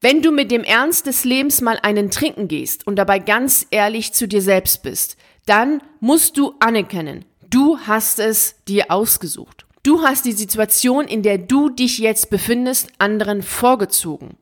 Wenn 0.00 0.20
du 0.20 0.30
mit 0.30 0.50
dem 0.50 0.62
Ernst 0.62 1.06
des 1.06 1.24
Lebens 1.24 1.62
mal 1.62 1.78
einen 1.82 2.10
trinken 2.10 2.48
gehst 2.48 2.86
und 2.86 2.96
dabei 2.96 3.18
ganz 3.18 3.66
ehrlich 3.70 4.12
zu 4.12 4.28
dir 4.28 4.42
selbst 4.42 4.82
bist, 4.82 5.16
dann 5.46 5.80
musst 6.00 6.36
du 6.36 6.54
anerkennen, 6.60 7.24
du 7.48 7.78
hast 7.78 8.18
es 8.18 8.56
dir 8.68 8.90
ausgesucht. 8.90 9.64
Du 9.82 10.02
hast 10.02 10.26
die 10.26 10.32
Situation, 10.32 11.06
in 11.06 11.22
der 11.22 11.38
du 11.38 11.70
dich 11.70 11.98
jetzt 11.98 12.28
befindest, 12.28 12.90
anderen 12.98 13.42
vorgezogen. 13.42 14.36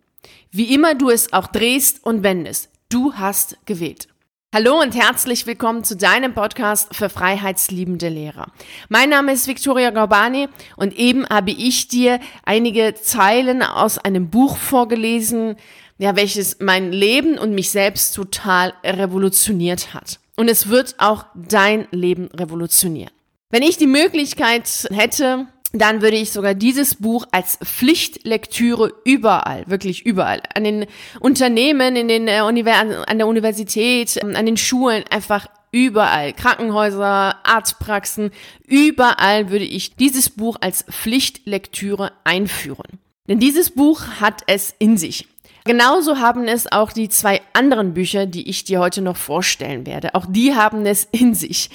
Wie 0.50 0.74
immer 0.74 0.94
du 0.94 1.10
es 1.10 1.32
auch 1.32 1.46
drehst 1.46 2.02
und 2.02 2.22
wendest, 2.22 2.70
du 2.88 3.14
hast 3.14 3.58
gewählt. 3.66 4.08
Hallo 4.54 4.80
und 4.80 4.94
herzlich 4.94 5.48
willkommen 5.48 5.82
zu 5.82 5.96
deinem 5.96 6.32
Podcast 6.32 6.94
für 6.94 7.08
freiheitsliebende 7.08 8.08
Lehrer. 8.08 8.52
Mein 8.88 9.10
Name 9.10 9.32
ist 9.32 9.48
Victoria 9.48 9.90
Gaubani 9.90 10.48
und 10.76 10.96
eben 10.96 11.28
habe 11.28 11.50
ich 11.50 11.88
dir 11.88 12.20
einige 12.44 12.94
Zeilen 12.94 13.64
aus 13.64 13.98
einem 13.98 14.30
Buch 14.30 14.56
vorgelesen, 14.56 15.56
ja, 15.98 16.14
welches 16.14 16.60
mein 16.60 16.92
Leben 16.92 17.36
und 17.36 17.52
mich 17.52 17.70
selbst 17.70 18.14
total 18.14 18.74
revolutioniert 18.84 19.92
hat. 19.92 20.20
Und 20.36 20.48
es 20.48 20.68
wird 20.68 20.94
auch 20.98 21.26
dein 21.34 21.88
Leben 21.90 22.26
revolutionieren. 22.26 23.10
Wenn 23.50 23.64
ich 23.64 23.76
die 23.76 23.88
Möglichkeit 23.88 24.86
hätte, 24.92 25.48
dann 25.80 26.02
würde 26.02 26.16
ich 26.16 26.30
sogar 26.30 26.54
dieses 26.54 26.94
Buch 26.96 27.26
als 27.32 27.58
Pflichtlektüre 27.62 28.92
überall, 29.04 29.64
wirklich 29.66 30.06
überall, 30.06 30.40
an 30.54 30.64
den 30.64 30.86
Unternehmen, 31.20 31.96
in 31.96 32.08
den, 32.08 32.28
äh, 32.28 32.38
an 32.38 33.18
der 33.18 33.26
Universität, 33.26 34.18
ähm, 34.22 34.36
an 34.36 34.46
den 34.46 34.56
Schulen, 34.56 35.04
einfach 35.10 35.46
überall, 35.72 36.32
Krankenhäuser, 36.32 37.36
Arztpraxen, 37.44 38.30
überall 38.66 39.50
würde 39.50 39.64
ich 39.64 39.96
dieses 39.96 40.30
Buch 40.30 40.56
als 40.60 40.84
Pflichtlektüre 40.84 42.12
einführen. 42.22 43.00
Denn 43.28 43.40
dieses 43.40 43.70
Buch 43.70 44.02
hat 44.20 44.42
es 44.46 44.74
in 44.78 44.96
sich. 44.96 45.26
Genauso 45.64 46.18
haben 46.18 46.46
es 46.46 46.70
auch 46.70 46.92
die 46.92 47.08
zwei 47.08 47.40
anderen 47.54 47.94
Bücher, 47.94 48.26
die 48.26 48.48
ich 48.50 48.64
dir 48.64 48.80
heute 48.80 49.00
noch 49.00 49.16
vorstellen 49.16 49.86
werde. 49.86 50.14
Auch 50.14 50.26
die 50.28 50.54
haben 50.54 50.84
es 50.84 51.08
in 51.10 51.34
sich. 51.34 51.70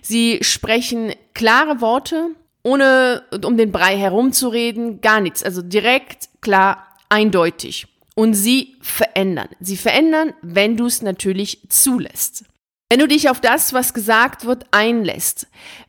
Sie 0.00 0.38
sprechen 0.40 1.12
klare 1.34 1.82
Worte, 1.82 2.30
ohne 2.64 3.22
um 3.44 3.56
den 3.56 3.70
Brei 3.70 3.96
herumzureden, 3.96 5.00
gar 5.00 5.20
nichts. 5.20 5.44
Also 5.44 5.62
direkt, 5.62 6.28
klar, 6.40 6.86
eindeutig. 7.08 7.86
Und 8.16 8.34
sie 8.34 8.76
verändern. 8.80 9.48
Sie 9.60 9.76
verändern, 9.76 10.32
wenn 10.42 10.76
du 10.76 10.86
es 10.86 11.02
natürlich 11.02 11.66
zulässt. 11.68 12.44
Wenn 12.88 13.00
du 13.00 13.08
dich 13.08 13.28
auf 13.28 13.40
das, 13.40 13.72
was 13.72 13.92
gesagt 13.92 14.46
wird, 14.46 14.66
einlässt. 14.70 15.46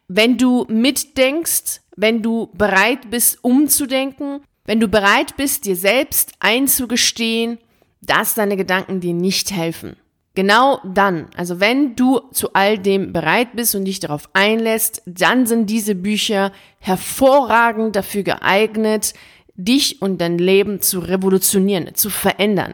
Wenn 0.08 0.38
du 0.38 0.66
mitdenkst, 0.68 1.82
wenn 1.96 2.22
du 2.22 2.50
bereit 2.54 3.10
bist, 3.10 3.44
umzudenken, 3.44 4.42
wenn 4.66 4.80
du 4.80 4.88
bereit 4.88 5.38
bist, 5.38 5.66
dir 5.66 5.76
selbst 5.76 6.34
einzugestehen, 6.40 7.60
dass 8.02 8.34
deine 8.34 8.58
Gedanken 8.58 9.00
dir 9.00 9.14
nicht 9.14 9.52
helfen. 9.52 9.96
Genau 10.36 10.82
dann, 10.84 11.28
also 11.38 11.62
wenn 11.62 11.96
du 11.96 12.20
zu 12.32 12.54
all 12.54 12.78
dem 12.78 13.14
bereit 13.14 13.56
bist 13.56 13.74
und 13.74 13.86
dich 13.86 14.02
darauf 14.02 14.30
einlässt, 14.34 15.02
dann 15.06 15.46
sind 15.46 15.70
diese 15.70 15.96
Bücher 15.96 16.52
hervorragend 16.80 17.96
dafür 17.96 18.24
geeignet, 18.24 19.14
dich 19.56 20.02
und 20.02 20.20
dein 20.20 20.38
Leben 20.38 20.82
zu 20.82 21.00
revolutionieren, 21.00 21.96
zu 21.96 22.10
verändern. 22.10 22.74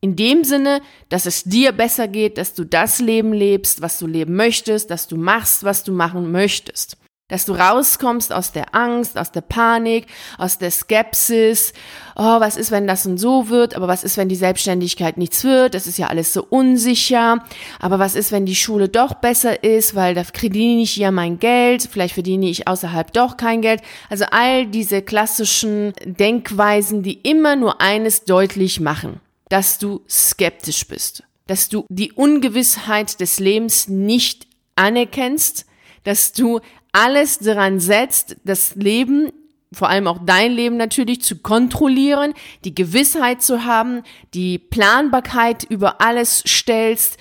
In 0.00 0.14
dem 0.14 0.44
Sinne, 0.44 0.80
dass 1.08 1.26
es 1.26 1.42
dir 1.42 1.72
besser 1.72 2.06
geht, 2.06 2.38
dass 2.38 2.54
du 2.54 2.64
das 2.64 3.00
Leben 3.00 3.32
lebst, 3.32 3.82
was 3.82 3.98
du 3.98 4.06
leben 4.06 4.36
möchtest, 4.36 4.90
dass 4.90 5.08
du 5.08 5.16
machst, 5.16 5.64
was 5.64 5.82
du 5.82 5.92
machen 5.92 6.30
möchtest 6.30 6.96
dass 7.30 7.46
du 7.46 7.54
rauskommst 7.54 8.32
aus 8.32 8.52
der 8.52 8.74
Angst, 8.74 9.16
aus 9.16 9.32
der 9.32 9.40
Panik, 9.40 10.06
aus 10.36 10.58
der 10.58 10.70
Skepsis. 10.70 11.72
Oh, 12.16 12.40
was 12.40 12.56
ist, 12.56 12.70
wenn 12.70 12.86
das 12.86 13.06
und 13.06 13.16
so 13.18 13.48
wird? 13.48 13.74
Aber 13.74 13.88
was 13.88 14.04
ist, 14.04 14.16
wenn 14.16 14.28
die 14.28 14.36
Selbstständigkeit 14.36 15.16
nichts 15.16 15.44
wird? 15.44 15.74
Das 15.74 15.86
ist 15.86 15.96
ja 15.96 16.08
alles 16.08 16.32
so 16.32 16.44
unsicher. 16.48 17.42
Aber 17.78 17.98
was 17.98 18.14
ist, 18.14 18.32
wenn 18.32 18.44
die 18.44 18.56
Schule 18.56 18.88
doch 18.88 19.14
besser 19.14 19.64
ist? 19.64 19.94
Weil 19.94 20.14
da 20.14 20.24
verdiene 20.24 20.82
ich 20.82 20.96
ja 20.96 21.10
mein 21.10 21.38
Geld. 21.38 21.88
Vielleicht 21.90 22.14
verdiene 22.14 22.50
ich 22.50 22.68
außerhalb 22.68 23.12
doch 23.12 23.36
kein 23.36 23.62
Geld. 23.62 23.80
Also 24.10 24.26
all 24.30 24.66
diese 24.66 25.00
klassischen 25.00 25.92
Denkweisen, 26.04 27.02
die 27.02 27.14
immer 27.14 27.56
nur 27.56 27.80
eines 27.80 28.24
deutlich 28.24 28.80
machen, 28.80 29.20
dass 29.48 29.78
du 29.78 30.02
skeptisch 30.08 30.86
bist. 30.86 31.22
Dass 31.46 31.68
du 31.68 31.86
die 31.88 32.12
Ungewissheit 32.12 33.20
des 33.20 33.38
Lebens 33.38 33.88
nicht 33.88 34.46
anerkennst, 34.76 35.66
dass 36.04 36.32
du 36.32 36.60
alles 36.92 37.38
daran 37.38 37.80
setzt, 37.80 38.36
das 38.44 38.74
Leben, 38.74 39.32
vor 39.72 39.88
allem 39.88 40.06
auch 40.06 40.18
dein 40.24 40.52
Leben 40.52 40.76
natürlich, 40.76 41.22
zu 41.22 41.36
kontrollieren, 41.38 42.34
die 42.64 42.74
Gewissheit 42.74 43.42
zu 43.42 43.64
haben, 43.64 44.02
die 44.34 44.58
Planbarkeit 44.58 45.64
über 45.64 46.00
alles 46.00 46.42
stellst. 46.46 47.18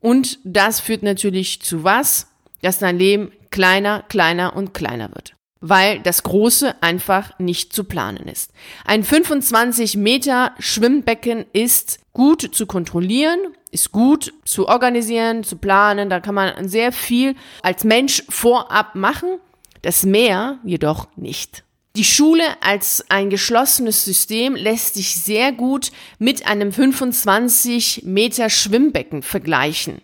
Und 0.00 0.38
das 0.44 0.80
führt 0.80 1.02
natürlich 1.02 1.62
zu 1.62 1.84
was? 1.84 2.28
Dass 2.60 2.78
dein 2.78 2.98
Leben 2.98 3.32
kleiner, 3.50 4.02
kleiner 4.08 4.56
und 4.56 4.74
kleiner 4.74 5.10
wird 5.10 5.34
weil 5.62 6.00
das 6.00 6.24
Große 6.24 6.82
einfach 6.82 7.38
nicht 7.38 7.72
zu 7.72 7.84
planen 7.84 8.26
ist. 8.28 8.50
Ein 8.84 9.04
25 9.04 9.96
Meter 9.96 10.52
Schwimmbecken 10.58 11.46
ist 11.52 12.00
gut 12.12 12.50
zu 12.52 12.66
kontrollieren, 12.66 13.38
ist 13.72 13.90
gut 13.90 14.32
zu 14.44 14.68
organisieren, 14.68 15.42
zu 15.42 15.56
planen. 15.56 16.08
Da 16.10 16.20
kann 16.20 16.34
man 16.34 16.68
sehr 16.68 16.92
viel 16.92 17.34
als 17.62 17.82
Mensch 17.82 18.22
vorab 18.28 18.94
machen. 18.94 19.40
Das 19.80 20.04
Meer 20.04 20.58
jedoch 20.62 21.08
nicht. 21.16 21.64
Die 21.96 22.04
Schule 22.04 22.44
als 22.62 23.04
ein 23.10 23.28
geschlossenes 23.28 24.04
System 24.04 24.54
lässt 24.54 24.94
sich 24.94 25.16
sehr 25.16 25.52
gut 25.52 25.90
mit 26.18 26.46
einem 26.46 26.72
25 26.72 28.02
Meter 28.04 28.48
Schwimmbecken 28.48 29.22
vergleichen. 29.22 30.00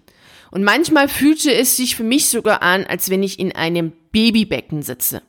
Und 0.51 0.65
manchmal 0.65 1.09
fühlte 1.09 1.53
es 1.53 1.77
sich 1.77 1.97
für 1.97 2.05
mich 2.05 2.29
sogar 2.29 2.63
an, 2.63 2.85
als 2.85 3.11
wenn 3.11 3.23
ich 3.23 3.39
in 3.39 3.55
einem 3.55 3.93
Babybecken 4.13 4.83
sitze. 4.83 5.23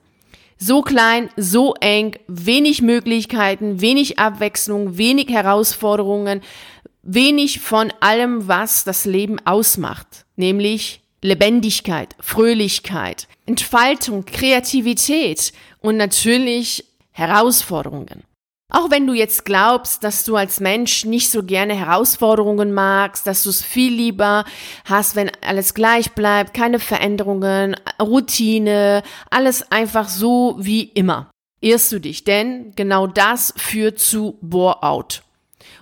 So 0.57 0.81
klein, 0.81 1.29
so 1.37 1.73
eng, 1.79 2.17
wenig 2.27 2.81
Möglichkeiten, 2.81 3.79
wenig 3.79 4.19
Abwechslung, 4.19 4.97
wenig 4.97 5.29
Herausforderungen, 5.29 6.41
wenig 7.01 7.59
von 7.59 7.93
allem, 7.99 8.47
was 8.47 8.83
das 8.83 9.05
Leben 9.05 9.39
ausmacht, 9.45 10.25
nämlich 10.35 11.01
Lebendigkeit, 11.21 12.15
Fröhlichkeit, 12.19 13.27
Entfaltung, 13.45 14.25
Kreativität 14.25 15.51
und 15.81 15.97
natürlich 15.97 16.85
Herausforderungen. 17.11 18.23
Auch 18.71 18.91
wenn 18.91 19.07
du 19.07 19.13
jetzt 19.13 19.45
glaubst, 19.45 20.03
dass 20.03 20.23
du 20.25 20.35
als 20.35 20.59
Mensch 20.59 21.03
nicht 21.03 21.31
so 21.31 21.41
gerne 21.43 21.73
Herausforderungen 21.73 22.71
magst, 22.71 23.25
dass 23.25 23.41
du 23.41 23.49
es 23.49 23.63
viel 23.63 23.91
lieber 23.91 24.45
hast, 24.85 25.15
wenn 25.15 25.31
alles 25.41 25.73
gleich 25.73 26.11
bleibt, 26.11 26.53
keine 26.53 26.79
Veränderungen, 26.79 27.75
Routine, 27.99 29.01
alles 29.31 29.71
einfach 29.71 30.07
so 30.07 30.55
wie 30.59 30.83
immer. 30.83 31.31
Irrst 31.61 31.91
du 31.91 31.99
dich, 31.99 32.23
denn 32.23 32.73
genau 32.75 33.07
das 33.07 33.53
führt 33.57 33.99
zu 33.99 34.37
Bore-out. 34.41 35.23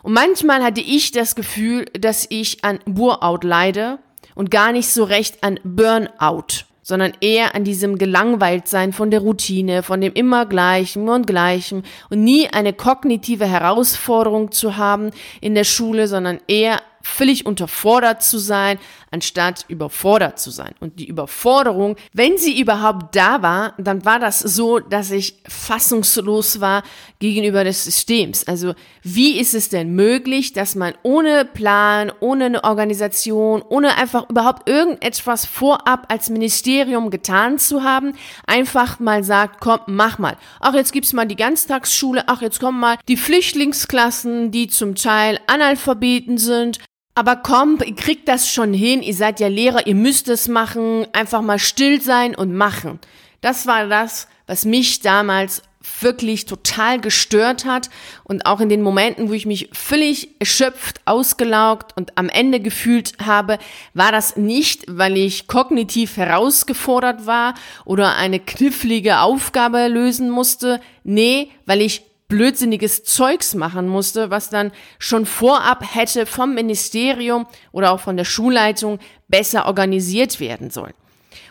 Und 0.03 0.13
manchmal 0.13 0.63
hatte 0.63 0.81
ich 0.81 1.11
das 1.11 1.35
Gefühl, 1.35 1.85
dass 1.99 2.25
ich 2.29 2.63
an 2.63 2.79
Bore-out 2.85 3.43
leide 3.43 3.99
und 4.35 4.51
gar 4.51 4.71
nicht 4.71 4.89
so 4.89 5.03
recht 5.03 5.43
an 5.43 5.59
Burnout 5.63 6.65
sondern 6.87 7.11
eher 7.19 7.53
an 7.53 7.65
diesem 7.65 7.97
Gelangweiltsein 7.97 8.93
von 8.93 9.11
der 9.11 9.19
Routine, 9.19 9.83
von 9.83 9.99
dem 9.99 10.13
immer 10.13 10.45
Gleichen 10.45 11.09
und 11.09 11.27
Gleichen 11.27 11.83
und 12.09 12.23
nie 12.23 12.47
eine 12.47 12.71
kognitive 12.71 13.45
Herausforderung 13.45 14.53
zu 14.53 14.77
haben 14.77 15.11
in 15.41 15.53
der 15.53 15.65
Schule, 15.65 16.07
sondern 16.07 16.39
eher 16.47 16.81
völlig 17.01 17.45
unterfordert 17.45 18.23
zu 18.23 18.37
sein, 18.37 18.79
anstatt 19.11 19.65
überfordert 19.67 20.39
zu 20.39 20.51
sein. 20.51 20.73
Und 20.79 20.99
die 20.99 21.07
Überforderung, 21.07 21.95
wenn 22.13 22.37
sie 22.37 22.59
überhaupt 22.59 23.15
da 23.15 23.41
war, 23.41 23.73
dann 23.77 24.05
war 24.05 24.19
das 24.19 24.39
so, 24.39 24.79
dass 24.79 25.11
ich 25.11 25.35
fassungslos 25.47 26.59
war 26.59 26.83
gegenüber 27.19 27.63
des 27.63 27.83
Systems. 27.83 28.47
Also 28.47 28.73
wie 29.03 29.39
ist 29.39 29.53
es 29.53 29.69
denn 29.69 29.95
möglich, 29.95 30.53
dass 30.53 30.75
man 30.75 30.93
ohne 31.03 31.45
Plan, 31.45 32.11
ohne 32.19 32.45
eine 32.45 32.63
Organisation, 32.63 33.61
ohne 33.61 33.95
einfach 33.95 34.29
überhaupt 34.29 34.69
irgendetwas 34.69 35.45
vorab 35.45 36.11
als 36.11 36.29
Ministerium 36.29 37.09
getan 37.09 37.57
zu 37.59 37.83
haben, 37.83 38.13
einfach 38.45 38.99
mal 38.99 39.23
sagt, 39.23 39.61
komm, 39.61 39.79
mach 39.87 40.19
mal. 40.19 40.37
Ach, 40.59 40.73
jetzt 40.73 40.93
gibt's 40.93 41.13
mal 41.13 41.27
die 41.27 41.35
Ganztagsschule, 41.35 42.23
ach, 42.27 42.41
jetzt 42.41 42.59
kommen 42.59 42.79
mal 42.79 42.97
die 43.07 43.17
Flüchtlingsklassen, 43.17 44.51
die 44.51 44.67
zum 44.67 44.95
Teil 44.95 45.39
Analphabeten 45.47 46.37
sind, 46.37 46.79
aber 47.17 47.35
komm, 47.35 47.79
ihr 47.83 47.95
kriegt 47.95 48.27
das 48.27 48.47
schon 48.47 48.75
hin, 48.75 49.01
ihr 49.01 49.15
seid 49.15 49.39
ja 49.39 49.47
Lehrer, 49.47 49.87
ihr 49.87 49.95
müsst 49.95 50.27
es 50.27 50.47
machen, 50.47 51.07
einfach 51.13 51.41
mal 51.41 51.57
still 51.57 51.99
sein 51.99 52.35
und 52.35 52.53
machen. 52.53 52.99
Das 53.41 53.65
war 53.65 53.87
das, 53.87 54.27
was 54.45 54.65
mich 54.65 54.99
damals 54.99 55.63
wirklich 55.99 56.45
total 56.45 57.01
gestört 57.01 57.65
hat 57.65 57.89
und 58.23 58.45
auch 58.45 58.59
in 58.59 58.69
den 58.69 58.83
Momenten, 58.83 59.29
wo 59.29 59.33
ich 59.33 59.47
mich 59.47 59.69
völlig 59.73 60.29
erschöpft, 60.37 61.01
ausgelaugt 61.05 61.97
und 61.97 62.15
am 62.19 62.29
Ende 62.29 62.59
gefühlt 62.59 63.13
habe, 63.25 63.57
war 63.95 64.11
das 64.11 64.35
nicht, 64.35 64.83
weil 64.87 65.17
ich 65.17 65.47
kognitiv 65.47 66.17
herausgefordert 66.17 67.25
war 67.25 67.55
oder 67.83 68.15
eine 68.15 68.39
knifflige 68.39 69.21
Aufgabe 69.21 69.87
lösen 69.87 70.29
musste. 70.29 70.79
Nee, 71.03 71.49
weil 71.65 71.81
ich 71.81 72.03
blödsinniges 72.27 73.03
Zeugs 73.03 73.55
machen 73.55 73.87
musste, 73.87 74.29
was 74.29 74.49
dann 74.49 74.71
schon 74.99 75.25
vorab 75.25 75.83
hätte 75.95 76.25
vom 76.25 76.53
Ministerium 76.53 77.47
oder 77.71 77.91
auch 77.91 77.99
von 77.99 78.17
der 78.17 78.25
Schulleitung 78.25 78.99
besser 79.27 79.65
organisiert 79.65 80.39
werden 80.39 80.69
sollen. 80.69 80.93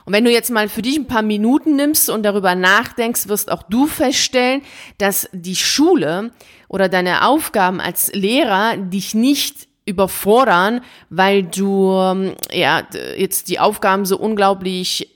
Und 0.05 0.13
wenn 0.13 0.25
du 0.25 0.31
jetzt 0.31 0.51
mal 0.51 0.69
für 0.69 0.83
dich 0.83 0.97
ein 0.97 1.09
paar 1.09 1.23
Minuten 1.23 1.75
nimmst 1.75 2.09
und 2.11 2.23
darüber 2.23 2.55
nachdenkst, 2.55 3.27
wirst 3.29 3.51
auch 3.51 3.65
du 3.65 3.87
feststellen, 3.87 4.63
dass 4.99 5.29
die 5.33 5.57
Schule 5.57 6.31
oder 6.69 6.89
deine 6.89 7.27
Aufgaben 7.27 7.81
als 7.81 8.13
Lehrer 8.13 8.77
dich 8.77 9.15
nicht 9.15 9.67
überfordern, 9.85 10.81
weil 11.11 11.45
du 11.45 11.93
ähm, 11.93 12.35
ja 12.53 12.87
jetzt 13.17 13.49
die 13.49 13.59
Aufgaben 13.59 14.05
so 14.05 14.19
unglaublich 14.19 15.09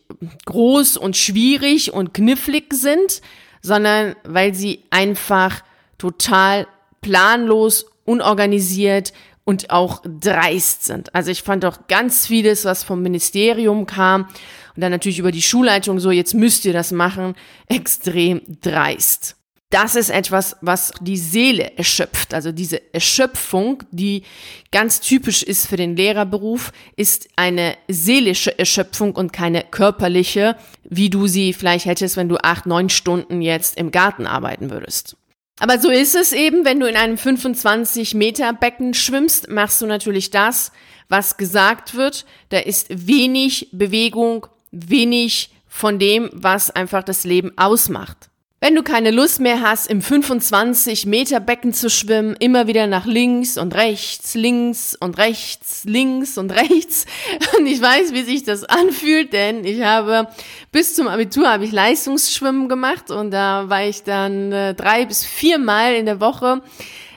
groß 0.47 0.97
und 0.97 1.17
schwierig 1.17 1.93
und 1.93 2.15
knifflig 2.15 2.73
sind, 2.73 3.21
sondern 3.63 4.17
weil 4.25 4.55
sie 4.55 4.85
einfach 4.91 5.63
total 5.99 6.67
planlos, 7.01 7.87
unorganisiert 8.05 9.13
und 9.45 9.71
auch 9.71 10.03
dreist 10.05 10.85
sind. 10.85 11.15
Also 11.15 11.31
ich 11.31 11.43
fand 11.43 11.65
auch 11.65 11.87
ganz 11.89 12.27
vieles, 12.27 12.65
was 12.65 12.85
vom 12.85 13.03
Ministerium 13.03 13.87
kam 13.87 14.29
und 14.77 14.83
dann 14.83 14.93
natürlich 14.93 15.19
über 15.19 15.33
die 15.33 15.43
Schulleitung 15.43 15.99
so, 15.99 16.11
jetzt 16.11 16.35
müsst 16.35 16.65
ihr 16.65 16.73
das 16.73 16.93
machen, 16.93 17.35
extrem 17.69 18.43
dreist. 18.61 19.37
Das 19.71 19.95
ist 19.95 20.11
etwas, 20.11 20.57
was 20.63 20.93
die 21.01 21.17
Seele 21.17 21.79
erschöpft. 21.79 22.35
Also 22.35 22.51
diese 22.51 22.93
Erschöpfung, 22.93 23.85
die 23.93 24.25
ganz 24.73 25.01
typisch 25.01 25.45
ist 25.45 25.69
für 25.69 25.77
den 25.77 25.95
Lehrerberuf, 25.95 26.73
ist 26.97 27.29
eine 27.37 27.77
seelische 27.87 28.59
Erschöpfung 28.59 29.15
und 29.15 29.33
keine 29.33 29.63
körperliche, 29.63 30.57
wie 30.83 31.09
du 31.09 31.29
sie 31.29 31.53
vielleicht 31.53 31.87
hättest, 31.87 32.17
wenn 32.17 32.29
du 32.29 32.37
acht, 32.39 32.67
neun 32.67 32.89
Stunden 32.89 33.43
jetzt 33.43 33.77
im 33.77 33.93
Garten 33.93 34.27
arbeiten 34.27 34.71
würdest. 34.71 35.17
Aber 35.61 35.79
so 35.79 35.89
ist 35.89 36.17
es 36.17 36.33
eben, 36.33 36.65
wenn 36.65 36.81
du 36.81 36.87
in 36.87 36.97
einem 36.97 37.17
25 37.17 38.15
Meter 38.15 38.53
Becken 38.53 38.93
schwimmst, 38.93 39.51
machst 39.51 39.81
du 39.81 39.87
natürlich 39.87 40.31
das, 40.31 40.73
was 41.09 41.37
gesagt 41.37 41.95
wird. 41.95 42.25
Da 42.49 42.59
ist 42.59 42.87
wenig 43.07 43.69
Bewegung, 43.71 44.49
wenig 44.73 45.51
von 45.69 46.01
dem, 46.01 46.29
was 46.33 46.71
einfach 46.71 47.05
das 47.05 47.23
Leben 47.23 47.57
ausmacht. 47.57 48.30
Wenn 48.63 48.75
du 48.75 48.83
keine 48.83 49.11
Lust 49.11 49.41
mehr 49.41 49.63
hast, 49.63 49.87
im 49.87 50.03
25 50.03 51.07
Meter 51.07 51.41
Becken 51.41 51.73
zu 51.73 51.89
schwimmen, 51.89 52.37
immer 52.41 52.67
wieder 52.67 52.87
nach 52.87 53.07
links 53.07 53.57
und 53.57 53.75
rechts, 53.75 54.35
links 54.35 54.95
und 54.95 55.17
rechts, 55.17 55.85
links 55.85 56.37
und 56.37 56.53
rechts. 56.53 57.07
Und 57.57 57.67
ich 57.67 57.81
weiß, 57.81 58.13
wie 58.13 58.21
sich 58.21 58.45
das 58.45 58.65
anfühlt, 58.65 59.33
denn 59.33 59.65
ich 59.65 59.83
habe 59.83 60.29
bis 60.73 60.95
zum 60.95 61.09
Abitur 61.09 61.49
habe 61.49 61.65
ich 61.65 61.73
Leistungsschwimmen 61.73 62.69
gemacht 62.69 63.11
und 63.11 63.31
da 63.31 63.71
war 63.71 63.85
ich 63.85 64.03
dann 64.03 64.53
äh, 64.53 64.75
drei 64.75 65.07
bis 65.07 65.25
viermal 65.25 65.95
in 65.95 66.05
der 66.05 66.21
Woche. 66.21 66.61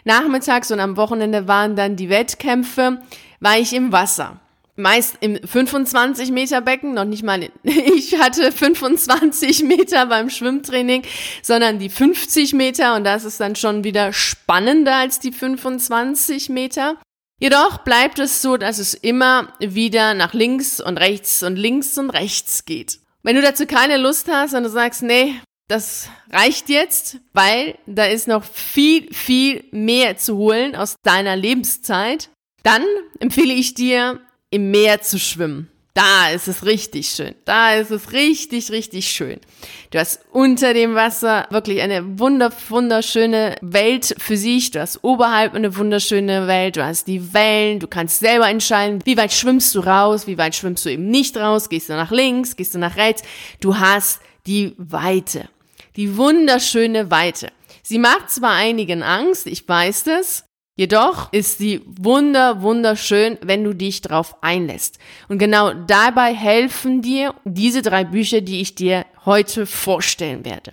Nachmittags 0.05 0.71
und 0.71 0.79
am 0.79 0.95
Wochenende 0.95 1.47
waren 1.47 1.75
dann 1.75 1.97
die 1.97 2.09
Wettkämpfe, 2.09 3.01
war 3.41 3.57
ich 3.57 3.73
im 3.73 3.91
Wasser 3.91 4.39
meist 4.75 5.17
im 5.21 5.37
25 5.37 6.31
Meter 6.31 6.61
Becken, 6.61 6.93
noch 6.93 7.05
nicht 7.05 7.23
mal, 7.23 7.49
ich 7.63 8.19
hatte 8.19 8.51
25 8.51 9.63
Meter 9.63 10.05
beim 10.07 10.29
Schwimmtraining, 10.29 11.03
sondern 11.41 11.79
die 11.79 11.89
50 11.89 12.53
Meter 12.53 12.95
und 12.95 13.03
das 13.03 13.23
ist 13.23 13.39
dann 13.39 13.55
schon 13.55 13.83
wieder 13.83 14.13
spannender 14.13 14.95
als 14.95 15.19
die 15.19 15.31
25 15.31 16.49
Meter. 16.49 16.97
Jedoch 17.39 17.79
bleibt 17.79 18.19
es 18.19 18.41
so, 18.41 18.57
dass 18.57 18.79
es 18.79 18.93
immer 18.93 19.53
wieder 19.59 20.13
nach 20.13 20.33
links 20.33 20.79
und 20.79 20.97
rechts 20.97 21.43
und 21.43 21.57
links 21.57 21.97
und 21.97 22.09
rechts 22.09 22.65
geht. 22.65 22.99
Wenn 23.21 23.35
du 23.35 23.41
dazu 23.41 23.65
keine 23.65 23.97
Lust 23.97 24.29
hast 24.29 24.53
und 24.53 24.63
du 24.63 24.69
sagst, 24.69 25.03
nee, 25.03 25.35
das 25.67 26.09
reicht 26.29 26.69
jetzt, 26.69 27.19
weil 27.33 27.77
da 27.85 28.05
ist 28.05 28.27
noch 28.27 28.43
viel, 28.43 29.13
viel 29.13 29.63
mehr 29.71 30.17
zu 30.17 30.37
holen 30.37 30.75
aus 30.75 30.95
deiner 31.03 31.35
Lebenszeit, 31.35 32.29
dann 32.63 32.83
empfehle 33.19 33.53
ich 33.53 33.73
dir, 33.73 34.19
im 34.53 34.69
Meer 34.69 35.01
zu 35.01 35.17
schwimmen. 35.17 35.67
Da 35.95 36.29
ist 36.29 36.47
es 36.47 36.63
richtig 36.63 37.07
schön. 37.07 37.33
Da 37.45 37.75
ist 37.75 37.89
es 37.89 38.11
richtig, 38.11 38.71
richtig 38.71 39.07
schön. 39.07 39.39
Du 39.89 39.97
hast 39.97 40.21
unter 40.31 40.75
dem 40.75 40.93
Wasser 40.93 41.47
wirklich 41.49 41.81
eine 41.81 42.19
wunder, 42.19 42.51
wunderschöne 42.69 43.55
Welt 43.61 44.15
für 44.19 44.37
sich. 44.37 44.69
Du 44.69 44.79
hast 44.79 45.03
oberhalb 45.03 45.55
eine 45.55 45.75
wunderschöne 45.75 46.47
Welt. 46.47 46.77
Du 46.77 46.85
hast 46.85 47.07
die 47.07 47.33
Wellen. 47.33 47.79
Du 47.79 47.87
kannst 47.87 48.19
selber 48.19 48.47
entscheiden, 48.47 49.01
wie 49.05 49.17
weit 49.17 49.33
schwimmst 49.33 49.73
du 49.73 49.79
raus, 49.79 50.27
wie 50.27 50.37
weit 50.37 50.55
schwimmst 50.55 50.85
du 50.85 50.89
eben 50.89 51.09
nicht 51.09 51.35
raus. 51.35 51.69
Gehst 51.69 51.89
du 51.89 51.93
nach 51.93 52.11
links, 52.11 52.55
gehst 52.55 52.75
du 52.75 52.79
nach 52.79 52.95
rechts. 52.95 53.23
Du 53.59 53.79
hast 53.79 54.19
die 54.45 54.73
Weite. 54.77 55.49
Die 55.95 56.15
wunderschöne 56.17 57.09
Weite. 57.09 57.51
Sie 57.81 57.97
macht 57.97 58.29
zwar 58.29 58.53
einigen 58.53 59.03
Angst, 59.03 59.45
ich 59.47 59.67
weiß 59.67 60.03
das, 60.05 60.45
Jedoch 60.75 61.31
ist 61.31 61.59
sie 61.59 61.81
wunder, 61.85 62.63
wunderschön, 62.63 63.37
wenn 63.41 63.63
du 63.63 63.75
dich 63.75 64.01
drauf 64.01 64.35
einlässt. 64.41 64.97
Und 65.27 65.37
genau 65.37 65.71
dabei 65.73 66.33
helfen 66.33 67.03
dir 67.03 67.35
diese 67.45 67.83
drei 67.83 68.03
Bücher, 68.03 68.41
die 68.41 68.59
ich 68.59 68.73
dir 68.73 69.05
heute 69.25 69.67
vorstellen 69.67 70.45
werde. 70.45 70.71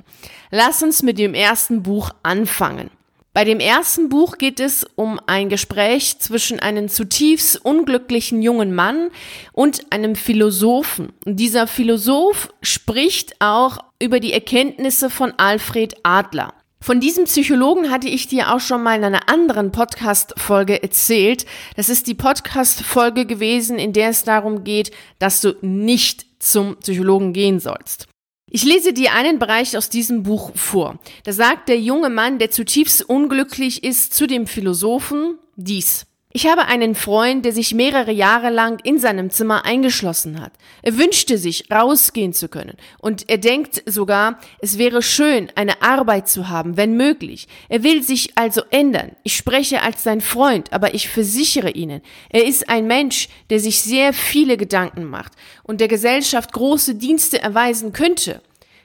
Lass 0.50 0.82
uns 0.82 1.02
mit 1.02 1.18
dem 1.18 1.34
ersten 1.34 1.82
Buch 1.82 2.10
anfangen. 2.22 2.90
Bei 3.32 3.44
dem 3.44 3.60
ersten 3.60 4.08
Buch 4.08 4.38
geht 4.38 4.58
es 4.58 4.84
um 4.96 5.20
ein 5.26 5.50
Gespräch 5.50 6.18
zwischen 6.18 6.58
einem 6.58 6.88
zutiefst 6.88 7.64
unglücklichen 7.64 8.42
jungen 8.42 8.74
Mann 8.74 9.10
und 9.52 9.92
einem 9.92 10.16
Philosophen. 10.16 11.12
Und 11.24 11.36
dieser 11.36 11.68
Philosoph 11.68 12.48
spricht 12.60 13.36
auch 13.38 13.78
über 14.02 14.18
die 14.18 14.32
Erkenntnisse 14.32 15.10
von 15.10 15.32
Alfred 15.36 15.94
Adler. 16.02 16.54
Von 16.82 16.98
diesem 16.98 17.24
Psychologen 17.24 17.90
hatte 17.90 18.08
ich 18.08 18.26
dir 18.26 18.54
auch 18.54 18.60
schon 18.60 18.82
mal 18.82 18.96
in 18.96 19.04
einer 19.04 19.28
anderen 19.28 19.70
Podcast-Folge 19.70 20.82
erzählt. 20.82 21.44
Das 21.76 21.90
ist 21.90 22.06
die 22.06 22.14
Podcast-Folge 22.14 23.26
gewesen, 23.26 23.78
in 23.78 23.92
der 23.92 24.08
es 24.08 24.24
darum 24.24 24.64
geht, 24.64 24.90
dass 25.18 25.42
du 25.42 25.56
nicht 25.60 26.24
zum 26.38 26.78
Psychologen 26.78 27.34
gehen 27.34 27.60
sollst. 27.60 28.08
Ich 28.50 28.64
lese 28.64 28.94
dir 28.94 29.12
einen 29.12 29.38
Bereich 29.38 29.76
aus 29.76 29.90
diesem 29.90 30.22
Buch 30.22 30.52
vor. 30.56 30.98
Da 31.24 31.32
sagt 31.32 31.68
der 31.68 31.78
junge 31.78 32.08
Mann, 32.08 32.38
der 32.38 32.50
zutiefst 32.50 33.08
unglücklich 33.08 33.84
ist, 33.84 34.14
zu 34.14 34.26
dem 34.26 34.46
Philosophen 34.46 35.38
dies. 35.56 36.06
Ich 36.32 36.46
habe 36.46 36.66
einen 36.66 36.94
Freund, 36.94 37.44
der 37.44 37.52
sich 37.52 37.74
mehrere 37.74 38.12
Jahre 38.12 38.50
lang 38.50 38.78
in 38.84 39.00
seinem 39.00 39.30
Zimmer 39.30 39.64
eingeschlossen 39.64 40.40
hat. 40.40 40.52
Er 40.80 40.96
wünschte 40.96 41.38
sich, 41.38 41.64
rausgehen 41.72 42.32
zu 42.32 42.48
können. 42.48 42.76
Und 43.00 43.28
er 43.28 43.38
denkt 43.38 43.82
sogar, 43.84 44.38
es 44.60 44.78
wäre 44.78 45.02
schön, 45.02 45.50
eine 45.56 45.82
Arbeit 45.82 46.28
zu 46.28 46.48
haben, 46.48 46.76
wenn 46.76 46.96
möglich. 46.96 47.48
Er 47.68 47.82
will 47.82 48.04
sich 48.04 48.38
also 48.38 48.62
ändern. 48.70 49.16
Ich 49.24 49.36
spreche 49.36 49.82
als 49.82 50.04
sein 50.04 50.20
Freund, 50.20 50.72
aber 50.72 50.94
ich 50.94 51.08
versichere 51.08 51.70
Ihnen, 51.70 52.00
er 52.28 52.44
ist 52.44 52.68
ein 52.68 52.86
Mensch, 52.86 53.28
der 53.50 53.58
sich 53.58 53.80
sehr 53.80 54.12
viele 54.12 54.56
Gedanken 54.56 55.06
macht 55.06 55.32
und 55.64 55.80
der 55.80 55.88
Gesellschaft 55.88 56.52
große 56.52 56.94
Dienste 56.94 57.42
erweisen 57.42 57.92
könnte. 57.92 58.40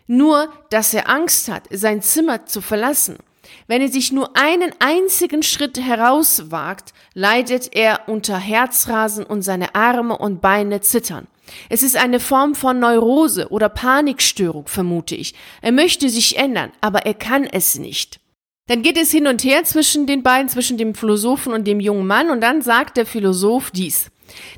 Nur, 0.07 0.51
dass 0.71 0.95
er 0.95 1.09
Angst 1.09 1.47
hat, 1.47 1.67
sein 1.69 2.01
Zimmer 2.01 2.47
zu 2.47 2.61
verlassen. 2.61 3.17
Wenn 3.67 3.81
er 3.81 3.89
sich 3.89 4.11
nur 4.11 4.35
einen 4.35 4.71
einzigen 4.79 5.43
Schritt 5.43 5.79
herauswagt, 5.79 6.93
leidet 7.13 7.75
er 7.75 8.07
unter 8.07 8.37
Herzrasen 8.37 9.25
und 9.25 9.41
seine 9.41 9.75
Arme 9.75 10.17
und 10.17 10.41
Beine 10.41 10.81
zittern. 10.81 11.27
Es 11.69 11.83
ist 11.83 11.95
eine 11.95 12.19
Form 12.19 12.55
von 12.55 12.79
Neurose 12.79 13.49
oder 13.49 13.69
Panikstörung, 13.69 14.67
vermute 14.67 15.15
ich. 15.15 15.35
Er 15.61 15.71
möchte 15.71 16.09
sich 16.09 16.37
ändern, 16.37 16.71
aber 16.81 17.05
er 17.05 17.13
kann 17.13 17.43
es 17.45 17.77
nicht. 17.77 18.19
Dann 18.67 18.81
geht 18.81 18.97
es 18.97 19.11
hin 19.11 19.27
und 19.27 19.43
her 19.43 19.63
zwischen 19.63 20.07
den 20.07 20.23
beiden, 20.23 20.49
zwischen 20.49 20.77
dem 20.77 20.95
Philosophen 20.95 21.53
und 21.53 21.65
dem 21.65 21.79
jungen 21.79 22.07
Mann, 22.07 22.31
und 22.31 22.41
dann 22.41 22.63
sagt 22.63 22.97
der 22.97 23.05
Philosoph 23.05 23.69
dies 23.69 24.09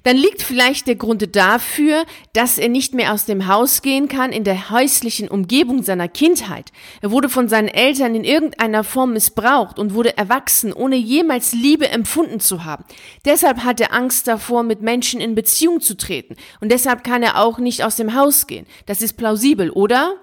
dann 0.03 0.17
liegt 0.17 0.41
vielleicht 0.41 0.88
der 0.88 0.95
Grund 0.95 1.36
dafür, 1.36 2.05
dass 2.33 2.57
er 2.57 2.69
nicht 2.69 2.93
mehr 2.93 3.13
aus 3.13 3.25
dem 3.25 3.47
Haus 3.47 3.81
gehen 3.81 4.07
kann 4.07 4.31
in 4.31 4.43
der 4.43 4.69
häuslichen 4.69 5.27
Umgebung 5.27 5.83
seiner 5.83 6.07
Kindheit. 6.07 6.71
Er 7.01 7.12
wurde 7.12 7.29
von 7.29 7.50
seinen 7.50 7.67
Eltern 7.67 8.15
in 8.15 8.24
irgendeiner 8.24 8.83
Form 8.83 9.13
missbraucht 9.13 9.79
und 9.79 9.93
wurde 9.93 10.17
erwachsen, 10.17 10.74
ohne 10.74 10.95
jemals 10.95 11.53
Liebe 11.53 11.89
empfunden 11.89 12.39
zu 12.39 12.65
haben. 12.65 12.86
Deshalb 13.25 13.63
hat 13.63 13.81
er 13.81 13.93
Angst 13.93 14.27
davor, 14.27 14.63
mit 14.63 14.81
Menschen 14.81 15.21
in 15.21 15.36
Beziehung 15.36 15.81
zu 15.81 15.97
treten. 15.97 16.36
Und 16.62 16.71
deshalb 16.71 17.03
kann 17.03 17.24
er 17.24 17.41
auch 17.41 17.59
nicht 17.59 17.83
aus 17.83 17.95
dem 17.95 18.15
Haus 18.15 18.47
gehen. 18.47 18.65
Das 18.86 19.01
ist 19.01 19.13
plausibel, 19.13 19.69
oder? 19.69 20.15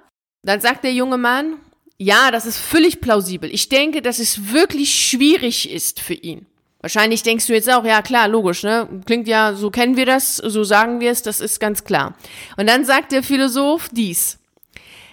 Dann 0.42 0.60
sagt 0.60 0.84
der 0.84 0.92
junge 0.92 1.18
Mann, 1.18 1.56
ja, 1.98 2.30
das 2.30 2.46
ist 2.46 2.58
völlig 2.58 3.00
plausibel. 3.00 3.52
Ich 3.52 3.68
denke, 3.68 4.02
dass 4.02 4.18
es 4.18 4.52
wirklich 4.52 4.94
schwierig 4.94 5.70
ist 5.70 6.00
für 6.00 6.14
ihn. 6.14 6.46
Wahrscheinlich 6.84 7.22
denkst 7.22 7.46
du 7.46 7.54
jetzt 7.54 7.72
auch, 7.72 7.82
ja 7.86 8.02
klar, 8.02 8.28
logisch, 8.28 8.62
ne? 8.62 8.86
Klingt 9.06 9.26
ja, 9.26 9.54
so 9.54 9.70
kennen 9.70 9.96
wir 9.96 10.04
das, 10.04 10.36
so 10.36 10.64
sagen 10.64 11.00
wir 11.00 11.12
es, 11.12 11.22
das 11.22 11.40
ist 11.40 11.58
ganz 11.58 11.84
klar. 11.84 12.14
Und 12.58 12.68
dann 12.68 12.84
sagt 12.84 13.12
der 13.12 13.22
Philosoph 13.22 13.88
dies. 13.90 14.38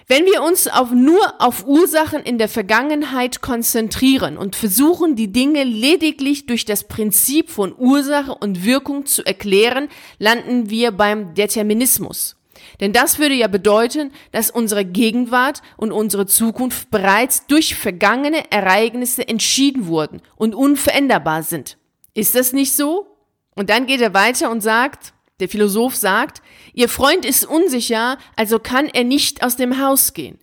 Wenn 0.06 0.26
wir 0.26 0.42
uns 0.42 0.68
auf, 0.68 0.90
nur 0.90 1.40
auf 1.40 1.66
Ursachen 1.66 2.20
in 2.24 2.36
der 2.36 2.50
Vergangenheit 2.50 3.40
konzentrieren 3.40 4.36
und 4.36 4.54
versuchen, 4.54 5.16
die 5.16 5.32
Dinge 5.32 5.64
lediglich 5.64 6.44
durch 6.44 6.66
das 6.66 6.86
Prinzip 6.86 7.48
von 7.48 7.74
Ursache 7.74 8.34
und 8.34 8.66
Wirkung 8.66 9.06
zu 9.06 9.24
erklären, 9.24 9.88
landen 10.18 10.68
wir 10.68 10.92
beim 10.92 11.32
Determinismus. 11.32 12.36
Denn 12.80 12.92
das 12.92 13.18
würde 13.18 13.34
ja 13.34 13.48
bedeuten, 13.48 14.12
dass 14.30 14.50
unsere 14.50 14.84
Gegenwart 14.84 15.62
und 15.76 15.92
unsere 15.92 16.26
Zukunft 16.26 16.90
bereits 16.90 17.46
durch 17.46 17.74
vergangene 17.74 18.50
Ereignisse 18.50 19.26
entschieden 19.26 19.86
wurden 19.86 20.22
und 20.36 20.54
unveränderbar 20.54 21.42
sind. 21.42 21.78
Ist 22.14 22.34
das 22.34 22.52
nicht 22.52 22.74
so? 22.74 23.06
Und 23.54 23.70
dann 23.70 23.86
geht 23.86 24.00
er 24.00 24.14
weiter 24.14 24.50
und 24.50 24.60
sagt, 24.60 25.12
der 25.40 25.48
Philosoph 25.48 25.96
sagt, 25.96 26.42
Ihr 26.72 26.88
Freund 26.88 27.24
ist 27.24 27.44
unsicher, 27.44 28.18
also 28.36 28.58
kann 28.58 28.86
er 28.86 29.04
nicht 29.04 29.42
aus 29.42 29.56
dem 29.56 29.80
Haus 29.80 30.14
gehen. 30.14 30.38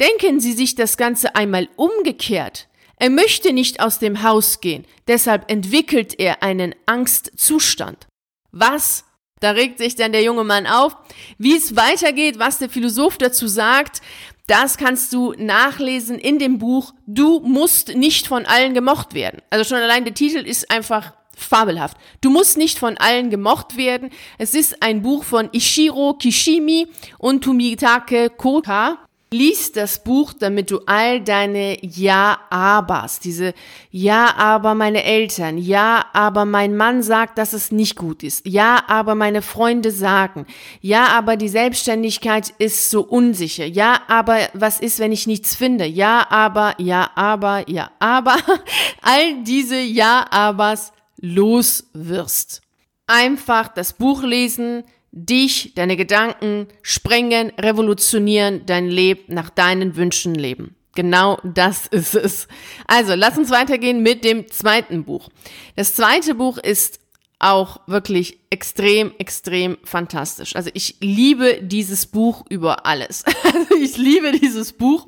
Denken 0.00 0.40
Sie 0.40 0.52
sich 0.52 0.74
das 0.74 0.96
Ganze 0.96 1.34
einmal 1.34 1.68
umgekehrt. 1.76 2.68
Er 2.96 3.10
möchte 3.10 3.52
nicht 3.52 3.80
aus 3.80 3.98
dem 3.98 4.22
Haus 4.22 4.60
gehen, 4.60 4.84
deshalb 5.06 5.50
entwickelt 5.50 6.18
er 6.18 6.42
einen 6.42 6.74
Angstzustand. 6.86 8.06
Was? 8.50 9.04
Da 9.40 9.50
regt 9.50 9.78
sich 9.78 9.94
dann 9.94 10.12
der 10.12 10.22
junge 10.22 10.44
Mann 10.44 10.66
auf. 10.66 10.96
Wie 11.38 11.56
es 11.56 11.76
weitergeht, 11.76 12.38
was 12.38 12.58
der 12.58 12.68
Philosoph 12.68 13.18
dazu 13.18 13.46
sagt, 13.46 14.00
das 14.46 14.78
kannst 14.78 15.12
du 15.12 15.34
nachlesen 15.36 16.18
in 16.18 16.38
dem 16.38 16.58
Buch 16.58 16.94
Du 17.06 17.40
musst 17.40 17.94
nicht 17.94 18.26
von 18.26 18.46
allen 18.46 18.74
gemocht 18.74 19.14
werden. 19.14 19.42
Also 19.50 19.64
schon 19.64 19.82
allein 19.82 20.04
der 20.04 20.14
Titel 20.14 20.38
ist 20.38 20.70
einfach 20.70 21.12
fabelhaft. 21.36 21.96
Du 22.20 22.30
musst 22.30 22.56
nicht 22.56 22.78
von 22.78 22.96
allen 22.98 23.30
gemocht 23.30 23.76
werden. 23.76 24.10
Es 24.38 24.54
ist 24.54 24.82
ein 24.82 25.02
Buch 25.02 25.24
von 25.24 25.50
Ishiro 25.52 26.14
Kishimi 26.14 26.88
und 27.18 27.44
Tumitake 27.44 28.30
Koka. 28.30 28.98
Lies 29.30 29.72
das 29.72 30.02
Buch, 30.02 30.32
damit 30.32 30.70
du 30.70 30.80
all 30.86 31.20
deine 31.20 31.76
Ja-Abers, 31.84 33.20
diese 33.20 33.52
Ja, 33.90 34.34
aber 34.36 34.74
meine 34.74 35.04
Eltern, 35.04 35.58
Ja, 35.58 36.06
aber 36.14 36.46
mein 36.46 36.76
Mann 36.78 37.02
sagt, 37.02 37.36
dass 37.36 37.52
es 37.52 37.70
nicht 37.70 37.96
gut 37.96 38.22
ist, 38.22 38.46
Ja, 38.46 38.84
aber 38.88 39.14
meine 39.14 39.42
Freunde 39.42 39.90
sagen, 39.90 40.46
Ja, 40.80 41.08
aber 41.08 41.36
die 41.36 41.50
Selbstständigkeit 41.50 42.54
ist 42.58 42.88
so 42.88 43.02
unsicher, 43.02 43.66
Ja, 43.66 44.00
aber 44.08 44.38
was 44.54 44.80
ist, 44.80 44.98
wenn 44.98 45.12
ich 45.12 45.26
nichts 45.26 45.54
finde, 45.54 45.84
Ja, 45.84 46.26
aber, 46.30 46.74
Ja, 46.78 47.10
aber, 47.14 47.68
Ja, 47.68 47.90
aber, 47.98 48.36
all 49.02 49.42
diese 49.42 49.78
Ja-Abers 49.78 50.92
los 51.20 51.90
wirst. 51.92 52.62
Einfach 53.06 53.68
das 53.68 53.92
Buch 53.92 54.22
lesen, 54.22 54.84
dich, 55.12 55.72
deine 55.74 55.96
Gedanken 55.96 56.68
sprengen, 56.82 57.52
revolutionieren, 57.58 58.66
dein 58.66 58.88
Leben 58.88 59.34
nach 59.34 59.50
deinen 59.50 59.96
Wünschen 59.96 60.34
leben. 60.34 60.74
Genau 60.94 61.38
das 61.44 61.86
ist 61.90 62.14
es. 62.14 62.48
Also, 62.86 63.14
lass 63.14 63.38
uns 63.38 63.50
weitergehen 63.50 64.02
mit 64.02 64.24
dem 64.24 64.50
zweiten 64.50 65.04
Buch. 65.04 65.28
Das 65.76 65.94
zweite 65.94 66.34
Buch 66.34 66.58
ist 66.58 67.00
auch 67.38 67.80
wirklich 67.86 68.40
extrem, 68.50 69.12
extrem 69.18 69.78
fantastisch. 69.84 70.56
Also 70.56 70.70
ich 70.74 70.96
liebe 71.00 71.60
dieses 71.62 72.06
Buch 72.06 72.44
über 72.48 72.86
alles. 72.86 73.24
Also 73.44 73.76
ich 73.76 73.96
liebe 73.96 74.32
dieses 74.32 74.72
Buch 74.72 75.06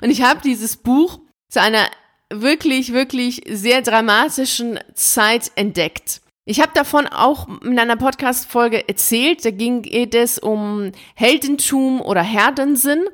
und 0.00 0.10
ich 0.10 0.22
habe 0.22 0.40
dieses 0.42 0.76
Buch 0.76 1.20
zu 1.48 1.60
einer 1.60 1.88
wirklich, 2.30 2.92
wirklich 2.92 3.42
sehr 3.48 3.82
dramatischen 3.82 4.78
Zeit 4.94 5.52
entdeckt. 5.54 6.20
Ich 6.48 6.60
habe 6.60 6.70
davon 6.74 7.08
auch 7.08 7.48
in 7.64 7.76
einer 7.76 7.96
Podcast-Folge 7.96 8.88
erzählt. 8.88 9.44
Da 9.44 9.50
ging 9.50 9.82
es 10.14 10.38
um 10.38 10.92
Heldentum 11.16 12.00
oder 12.00 12.22
Herdensinn. 12.22 13.04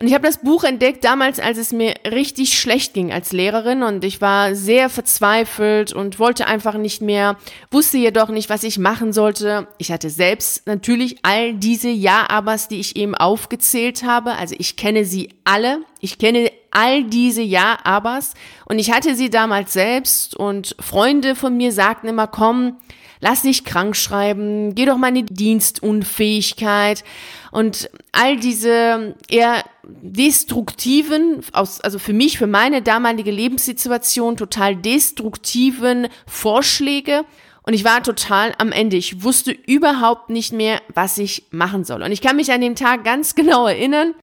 Und 0.00 0.06
ich 0.06 0.14
habe 0.14 0.26
das 0.26 0.38
Buch 0.38 0.64
entdeckt 0.64 1.04
damals, 1.04 1.38
als 1.40 1.58
es 1.58 1.74
mir 1.74 1.92
richtig 2.10 2.58
schlecht 2.58 2.94
ging 2.94 3.12
als 3.12 3.32
Lehrerin 3.32 3.82
und 3.82 4.02
ich 4.02 4.22
war 4.22 4.54
sehr 4.54 4.88
verzweifelt 4.88 5.92
und 5.92 6.18
wollte 6.18 6.46
einfach 6.46 6.78
nicht 6.78 7.02
mehr, 7.02 7.36
wusste 7.70 7.98
jedoch 7.98 8.30
nicht, 8.30 8.48
was 8.48 8.62
ich 8.62 8.78
machen 8.78 9.12
sollte. 9.12 9.68
Ich 9.76 9.92
hatte 9.92 10.08
selbst 10.08 10.66
natürlich 10.66 11.18
all 11.20 11.52
diese 11.52 11.90
Ja-Abers, 11.90 12.68
die 12.68 12.80
ich 12.80 12.96
eben 12.96 13.14
aufgezählt 13.14 14.02
habe. 14.02 14.36
Also 14.36 14.54
ich 14.58 14.76
kenne 14.76 15.04
sie 15.04 15.34
alle. 15.44 15.80
Ich 16.00 16.16
kenne 16.16 16.50
all 16.70 17.04
diese 17.04 17.42
Ja-Abers 17.42 18.32
und 18.64 18.78
ich 18.78 18.92
hatte 18.92 19.14
sie 19.14 19.28
damals 19.28 19.74
selbst 19.74 20.34
und 20.34 20.76
Freunde 20.80 21.34
von 21.34 21.58
mir 21.58 21.72
sagten 21.72 22.08
immer, 22.08 22.26
komm, 22.26 22.78
lass 23.20 23.42
dich 23.42 23.64
krank 23.64 23.96
schreiben, 23.96 24.74
geh 24.74 24.86
doch 24.86 24.96
mal 24.96 25.16
in 25.16 25.26
die 25.26 25.34
Dienstunfähigkeit 25.34 27.04
und 27.50 27.90
all 28.12 28.36
diese 28.36 29.14
eher 29.28 29.64
destruktiven, 29.84 31.42
also 31.52 31.98
für 31.98 32.12
mich, 32.12 32.38
für 32.38 32.46
meine 32.46 32.82
damalige 32.82 33.30
Lebenssituation 33.30 34.36
total 34.36 34.76
destruktiven 34.76 36.08
Vorschläge 36.26 37.24
und 37.62 37.74
ich 37.74 37.84
war 37.84 38.02
total 38.02 38.54
am 38.58 38.72
Ende. 38.72 38.96
Ich 38.96 39.22
wusste 39.22 39.52
überhaupt 39.52 40.30
nicht 40.30 40.52
mehr, 40.52 40.80
was 40.94 41.18
ich 41.18 41.44
machen 41.50 41.84
soll. 41.84 42.02
Und 42.02 42.12
ich 42.12 42.20
kann 42.20 42.36
mich 42.36 42.50
an 42.52 42.60
den 42.60 42.74
Tag 42.74 43.04
ganz 43.04 43.34
genau 43.34 43.66
erinnern. 43.66 44.14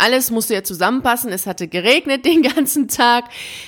Alles 0.00 0.30
musste 0.30 0.54
ja 0.54 0.62
zusammenpassen. 0.62 1.30
Es 1.32 1.46
hatte 1.46 1.68
geregnet 1.68 2.24
den 2.24 2.42
ganzen 2.54 2.88
Tag. 2.88 3.24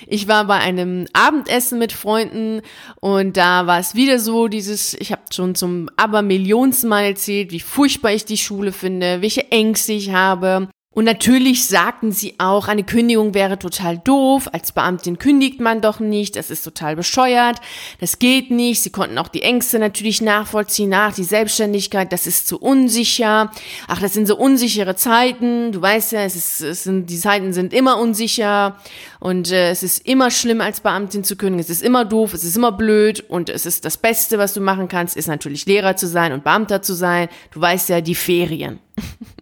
Ich 0.07 0.29
war 0.29 0.47
bei 0.47 0.59
einem 0.59 1.07
Abendessen 1.13 1.79
mit 1.79 1.93
Freunden 1.93 2.63
und 3.01 3.37
da 3.37 3.67
war 3.67 3.79
es 3.79 3.95
wieder 3.95 4.19
so 4.19 4.49
dieses, 4.49 4.95
ich 4.95 5.13
habe 5.13 5.23
schon 5.33 5.55
zum 5.55 5.89
abermillionsten 5.97 6.89
Mal 6.89 7.05
erzählt, 7.05 7.53
wie 7.53 7.61
furchtbar 7.61 8.13
ich 8.13 8.25
die 8.25 8.39
Schule 8.39 8.73
finde, 8.73 9.23
welche 9.23 9.51
Ängste 9.51 9.93
ich 9.93 10.13
habe, 10.13 10.69
und 10.95 11.07
natürlich 11.07 11.67
sagten 11.67 12.13
sie 12.13 12.35
auch, 12.37 12.69
eine 12.69 12.85
Kündigung 12.85 13.33
wäre 13.33 13.59
total 13.59 13.97
doof. 13.97 14.51
Als 14.53 14.73
Beamtin 14.73 15.19
kündigt 15.19 15.59
man 15.59 15.81
doch 15.81 16.01
nicht. 16.01 16.37
Das 16.37 16.51
ist 16.51 16.63
total 16.63 16.97
bescheuert. 16.97 17.61
Das 18.01 18.19
geht 18.19 18.51
nicht. 18.51 18.83
Sie 18.83 18.91
konnten 18.91 19.17
auch 19.17 19.29
die 19.29 19.41
Ängste 19.41 19.79
natürlich 19.79 20.21
nachvollziehen. 20.21 20.91
Nach 20.91 21.15
die 21.15 21.25
Selbstständigkeit, 21.25 22.13
das 22.13 22.27
ist 22.27 22.47
zu 22.47 22.59
unsicher. 22.59 23.51
Ach, 23.89 24.01
das 24.01 24.13
sind 24.13 24.27
so 24.27 24.37
unsichere 24.37 24.95
Zeiten. 24.95 25.73
Du 25.73 25.81
weißt 25.81 26.13
ja, 26.13 26.25
es, 26.25 26.37
ist, 26.37 26.61
es 26.61 26.85
sind, 26.85 27.09
die 27.09 27.19
Zeiten 27.19 27.55
sind 27.55 27.73
immer 27.73 27.99
unsicher. 27.99 28.77
Und 29.19 29.51
äh, 29.51 29.71
es 29.71 29.83
ist 29.83 30.07
immer 30.07 30.31
schlimm, 30.31 30.61
als 30.61 30.83
Beamtin 30.83 31.25
zu 31.25 31.37
kündigen. 31.37 31.61
Es 31.61 31.71
ist 31.71 31.83
immer 31.83 32.05
doof. 32.05 32.35
Es 32.35 32.45
ist 32.45 32.57
immer 32.57 32.73
blöd. 32.73 33.25
Und 33.31 33.49
es 33.49 33.65
ist 33.65 33.87
das 33.87 33.97
Beste, 33.97 34.37
was 34.37 34.53
du 34.53 34.61
machen 34.61 34.89
kannst, 34.89 35.17
ist 35.17 35.29
natürlich 35.29 35.65
Lehrer 35.65 35.97
zu 35.97 36.07
sein 36.07 36.33
und 36.33 36.45
Beamter 36.45 36.83
zu 36.83 36.93
sein. 36.93 37.29
Du 37.51 37.63
weißt 37.63 37.89
ja, 37.89 38.03
die 38.03 38.15
Ferien. 38.15 38.79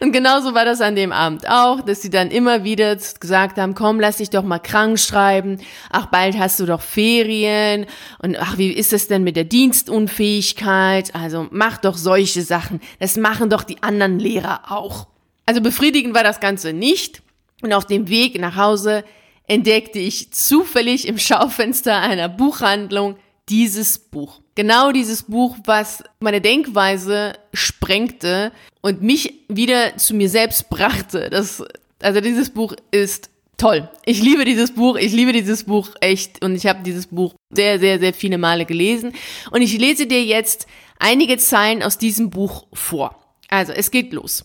Und 0.00 0.12
genauso 0.12 0.54
war 0.54 0.64
das 0.64 0.80
an 0.80 0.96
dem 0.96 1.12
Abend 1.12 1.48
auch, 1.48 1.80
dass 1.80 2.02
sie 2.02 2.10
dann 2.10 2.30
immer 2.30 2.64
wieder 2.64 2.96
gesagt 2.96 3.58
haben, 3.58 3.74
komm, 3.74 4.00
lass 4.00 4.18
dich 4.18 4.30
doch 4.30 4.42
mal 4.42 4.58
krank 4.58 4.98
schreiben. 4.98 5.58
Ach, 5.90 6.06
bald 6.06 6.38
hast 6.38 6.60
du 6.60 6.66
doch 6.66 6.80
Ferien. 6.80 7.86
Und 8.22 8.36
ach, 8.38 8.58
wie 8.58 8.72
ist 8.72 8.92
es 8.92 9.08
denn 9.08 9.24
mit 9.24 9.36
der 9.36 9.44
Dienstunfähigkeit? 9.44 11.14
Also 11.14 11.46
mach 11.50 11.78
doch 11.78 11.96
solche 11.96 12.42
Sachen. 12.42 12.80
Das 13.00 13.16
machen 13.16 13.50
doch 13.50 13.64
die 13.64 13.82
anderen 13.82 14.18
Lehrer 14.18 14.70
auch. 14.70 15.06
Also 15.46 15.60
befriedigend 15.60 16.14
war 16.14 16.24
das 16.24 16.40
Ganze 16.40 16.72
nicht. 16.72 17.22
Und 17.62 17.72
auf 17.72 17.86
dem 17.86 18.08
Weg 18.08 18.38
nach 18.40 18.56
Hause 18.56 19.04
entdeckte 19.46 19.98
ich 19.98 20.32
zufällig 20.32 21.06
im 21.06 21.18
Schaufenster 21.18 22.00
einer 22.00 22.28
Buchhandlung 22.28 23.16
dieses 23.48 23.98
Buch. 23.98 24.40
Genau 24.54 24.92
dieses 24.92 25.24
Buch, 25.24 25.56
was 25.64 26.02
meine 26.20 26.40
Denkweise 26.40 27.34
sprengte 27.52 28.52
und 28.80 29.02
mich 29.02 29.34
wieder 29.48 29.96
zu 29.96 30.14
mir 30.14 30.28
selbst 30.28 30.70
brachte. 30.70 31.30
Das, 31.30 31.62
also 32.00 32.20
dieses 32.20 32.50
Buch 32.50 32.74
ist 32.90 33.30
toll. 33.56 33.88
Ich 34.04 34.22
liebe 34.22 34.44
dieses 34.44 34.72
Buch. 34.72 34.96
Ich 34.96 35.12
liebe 35.12 35.32
dieses 35.32 35.64
Buch 35.64 35.90
echt. 36.00 36.44
Und 36.44 36.54
ich 36.54 36.66
habe 36.66 36.82
dieses 36.82 37.06
Buch 37.06 37.34
sehr, 37.50 37.78
sehr, 37.78 37.98
sehr 37.98 38.14
viele 38.14 38.38
Male 38.38 38.64
gelesen. 38.64 39.12
Und 39.50 39.62
ich 39.62 39.76
lese 39.78 40.06
dir 40.06 40.22
jetzt 40.24 40.66
einige 40.98 41.36
Zeilen 41.38 41.82
aus 41.82 41.98
diesem 41.98 42.30
Buch 42.30 42.66
vor. 42.72 43.18
Also, 43.48 43.72
es 43.72 43.90
geht 43.90 44.12
los. 44.12 44.44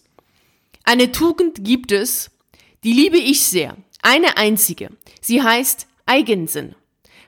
Eine 0.83 1.11
Tugend 1.11 1.63
gibt 1.63 1.91
es, 1.91 2.31
die 2.83 2.93
liebe 2.93 3.17
ich 3.17 3.41
sehr. 3.43 3.75
Eine 4.01 4.37
einzige. 4.37 4.89
Sie 5.21 5.41
heißt 5.41 5.87
Eigensinn. 6.05 6.75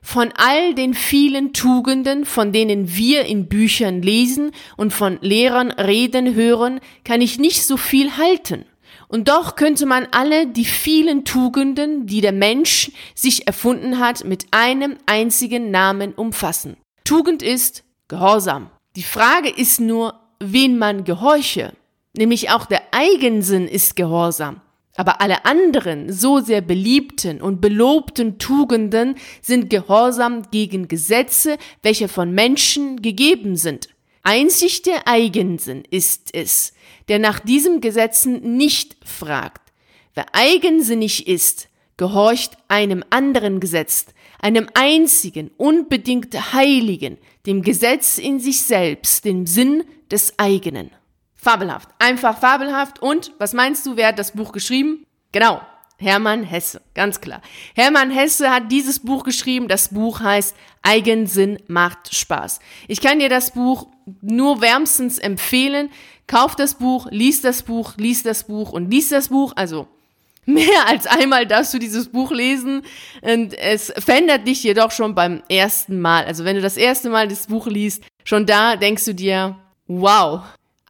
Von 0.02 0.34
all 0.36 0.74
den 0.74 0.94
vielen 0.94 1.54
Tugenden, 1.54 2.26
von 2.26 2.52
denen 2.52 2.96
wir 2.96 3.26
in 3.26 3.48
Büchern 3.48 4.02
lesen 4.02 4.52
und 4.76 4.92
von 4.92 5.20
Lehrern 5.22 5.72
reden 5.72 6.34
hören, 6.34 6.80
kann 7.04 7.22
ich 7.22 7.40
nicht 7.40 7.64
so 7.66 7.78
viel 7.78 8.18
halten. 8.18 8.66
Und 9.08 9.28
doch 9.28 9.56
könnte 9.56 9.86
man 9.86 10.08
alle 10.12 10.48
die 10.48 10.66
vielen 10.66 11.26
Tugenden, 11.26 12.08
die 12.08 12.22
der 12.22 12.32
Mensch 12.32 12.92
sich 13.14 13.46
erfunden 13.46 14.00
hat, 14.00 14.24
mit 14.24 14.46
einem 14.52 14.98
einzigen 15.06 15.70
Namen 15.70 16.14
umfassen. 16.14 16.78
Tugend 17.04 17.44
ist 17.44 17.84
Gehorsam. 18.08 18.70
Die 18.96 19.04
Frage 19.04 19.50
ist 19.50 19.80
nur, 19.80 20.20
wen 20.40 20.78
man 20.78 21.04
gehorche. 21.04 21.74
Nämlich 22.14 22.50
auch 22.50 22.66
der 22.66 22.82
Eigensinn 22.92 23.68
ist 23.68 23.96
Gehorsam. 23.96 24.62
Aber 25.02 25.20
alle 25.20 25.46
anderen 25.46 26.14
so 26.14 26.42
sehr 26.42 26.62
beliebten 26.62 27.42
und 27.42 27.60
belobten 27.60 28.38
Tugenden 28.38 29.16
sind 29.42 29.72
gehorsam 29.72 30.44
gegen 30.52 30.88
Gesetze, 30.88 31.58
welche 31.82 32.08
von 32.08 32.32
Menschen 32.32 33.02
gegeben 33.02 33.56
sind. 33.56 33.90
Einzig 34.22 34.84
der 34.84 35.08
Eigensinn 35.08 35.86
ist 35.90 36.36
es, 36.36 36.74
der 37.08 37.18
nach 37.18 37.40
diesen 37.40 37.82
Gesetzen 37.82 38.58
nicht 38.58 38.96
fragt. 39.04 39.74
Wer 40.14 40.28
eigensinnig 40.34 41.26
ist, 41.26 41.68
gehorcht 41.98 42.56
einem 42.68 43.04
anderen 43.10 43.60
Gesetz, 43.60 44.06
einem 44.40 44.68
einzigen, 44.76 45.50
unbedingt 45.58 46.54
heiligen, 46.54 47.18
dem 47.48 47.64
Gesetz 47.64 48.20
in 48.20 48.40
sich 48.40 48.62
selbst, 48.62 49.26
dem 49.26 49.48
Sinn 49.48 49.84
des 50.12 50.38
eigenen. 50.38 50.92
Fabelhaft. 51.42 51.90
Einfach 51.98 52.38
fabelhaft. 52.38 53.02
Und 53.02 53.34
was 53.40 53.54
meinst 53.54 53.86
du, 53.88 53.96
wer 53.96 54.10
hat 54.10 54.20
das 54.20 54.34
Buch 54.34 54.52
geschrieben? 54.52 55.08
Genau. 55.32 55.60
Hermann 55.98 56.44
Hesse, 56.44 56.82
ganz 56.96 57.22
klar. 57.22 57.42
Hermann 57.76 58.10
Hesse 58.10 58.50
hat 58.50 58.72
dieses 58.72 59.00
Buch 59.00 59.24
geschrieben. 59.24 59.68
Das 59.68 59.90
Buch 59.90 60.20
heißt 60.20 60.56
Eigensinn 60.82 61.60
macht 61.68 62.14
Spaß. 62.14 62.60
Ich 62.88 63.02
kann 63.02 63.20
dir 63.20 63.30
das 63.30 63.52
Buch 63.52 63.88
nur 64.22 64.62
wärmstens 64.62 65.18
empfehlen. 65.20 65.90
Kauf 66.28 66.56
das 66.56 66.76
Buch, 66.76 67.08
lies 67.12 67.42
das 67.42 67.64
Buch, 67.64 67.94
lies 67.98 68.24
das 68.24 68.46
Buch 68.46 68.72
und 68.72 68.90
lies 68.90 69.10
das 69.10 69.30
Buch. 69.30 69.54
Also 69.56 69.88
mehr 70.46 70.88
als 70.88 71.06
einmal 71.08 71.46
darfst 71.46 71.74
du 71.74 71.80
dieses 71.80 72.10
Buch 72.10 72.32
lesen 72.32 72.84
und 73.22 73.54
es 73.54 73.94
verändert 73.98 74.48
dich 74.48 74.64
jedoch 74.64 74.92
schon 74.92 75.14
beim 75.14 75.44
ersten 75.50 76.02
Mal. 76.02 76.26
Also 76.26 76.46
wenn 76.46 76.56
du 76.56 76.62
das 76.62 76.78
erste 76.78 77.10
Mal 77.10 77.28
das 77.28 77.48
Buch 77.48 77.68
liest, 77.68 78.04
schon 78.24 78.46
da 78.46 78.76
denkst 78.76 79.06
du 79.06 79.14
dir, 79.14 79.58
wow, 79.88 80.42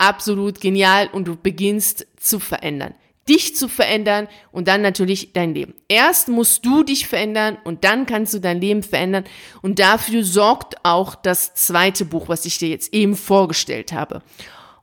absolut 0.02 0.60
genial 0.60 1.10
und 1.14 1.28
du 1.28 1.36
beginnst 1.36 2.08
zu 2.18 2.40
verändern 2.40 2.94
dich 3.30 3.56
zu 3.56 3.68
verändern 3.68 4.28
und 4.52 4.68
dann 4.68 4.82
natürlich 4.82 5.34
dein 5.34 5.54
Leben. 5.54 5.74
Erst 5.88 6.28
musst 6.28 6.66
du 6.66 6.84
dich 6.84 7.08
verändern 7.08 7.58
und 7.64 7.84
dann 7.84 8.06
kannst 8.06 8.34
du 8.34 8.40
dein 8.40 8.60
Leben 8.60 8.84
verändern 8.84 9.26
und 9.62 9.80
dafür 9.80 10.24
sorgt 10.24 10.84
auch 10.84 11.16
das 11.16 11.54
zweite 11.54 12.06
Buch, 12.06 12.30
was 12.30 12.46
ich 12.46 12.58
dir 12.58 12.70
jetzt 12.70 12.94
eben 12.94 13.16
vorgestellt 13.16 13.94
habe. 13.94 14.22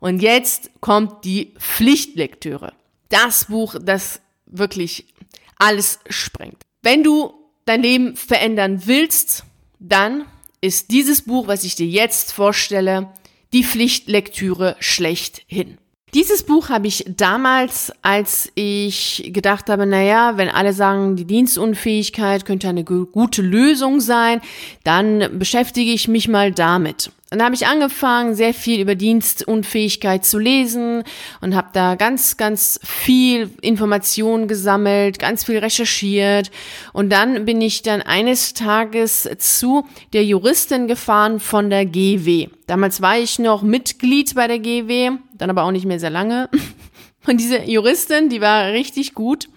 Und 0.00 0.22
jetzt 0.22 0.70
kommt 0.80 1.24
die 1.24 1.54
Pflichtlektüre. 1.58 2.72
Das 3.08 3.46
Buch, 3.46 3.74
das 3.80 4.20
wirklich 4.46 5.12
alles 5.58 5.98
sprengt. 6.08 6.62
Wenn 6.82 7.02
du 7.02 7.34
dein 7.64 7.82
Leben 7.82 8.16
verändern 8.16 8.82
willst, 8.86 9.44
dann 9.80 10.24
ist 10.60 10.90
dieses 10.90 11.22
Buch, 11.22 11.48
was 11.48 11.64
ich 11.64 11.74
dir 11.74 11.86
jetzt 11.86 12.32
vorstelle, 12.32 13.12
die 13.52 13.64
Pflichtlektüre 13.64 14.76
schlechthin. 14.80 15.78
Dieses 16.14 16.42
Buch 16.42 16.70
habe 16.70 16.86
ich 16.86 17.04
damals, 17.06 17.92
als 18.00 18.50
ich 18.54 19.30
gedacht 19.34 19.68
habe, 19.68 19.84
naja, 19.84 20.38
wenn 20.38 20.48
alle 20.48 20.72
sagen, 20.72 21.16
die 21.16 21.26
Dienstunfähigkeit 21.26 22.46
könnte 22.46 22.68
eine 22.68 22.84
gute 22.84 23.42
Lösung 23.42 24.00
sein, 24.00 24.40
dann 24.84 25.38
beschäftige 25.38 25.92
ich 25.92 26.08
mich 26.08 26.26
mal 26.28 26.50
damit. 26.50 27.10
Dann 27.30 27.42
habe 27.42 27.54
ich 27.54 27.66
angefangen, 27.66 28.34
sehr 28.34 28.54
viel 28.54 28.80
über 28.80 28.94
Dienstunfähigkeit 28.94 30.24
zu 30.24 30.38
lesen 30.38 31.04
und 31.42 31.54
habe 31.54 31.68
da 31.74 31.94
ganz, 31.94 32.38
ganz 32.38 32.80
viel 32.82 33.50
Informationen 33.60 34.48
gesammelt, 34.48 35.18
ganz 35.18 35.44
viel 35.44 35.58
recherchiert. 35.58 36.50
Und 36.94 37.10
dann 37.10 37.44
bin 37.44 37.60
ich 37.60 37.82
dann 37.82 38.00
eines 38.00 38.54
Tages 38.54 39.28
zu 39.38 39.86
der 40.14 40.24
Juristin 40.24 40.88
gefahren 40.88 41.38
von 41.38 41.68
der 41.68 41.84
GW. 41.84 42.48
Damals 42.66 43.02
war 43.02 43.18
ich 43.18 43.38
noch 43.38 43.60
Mitglied 43.60 44.34
bei 44.34 44.46
der 44.46 44.58
GW, 44.58 45.10
dann 45.34 45.50
aber 45.50 45.64
auch 45.64 45.72
nicht 45.72 45.84
mehr 45.84 46.00
sehr 46.00 46.10
lange. 46.10 46.48
Und 47.26 47.40
diese 47.40 47.62
Juristin, 47.62 48.30
die 48.30 48.40
war 48.40 48.72
richtig 48.72 49.12
gut. 49.12 49.50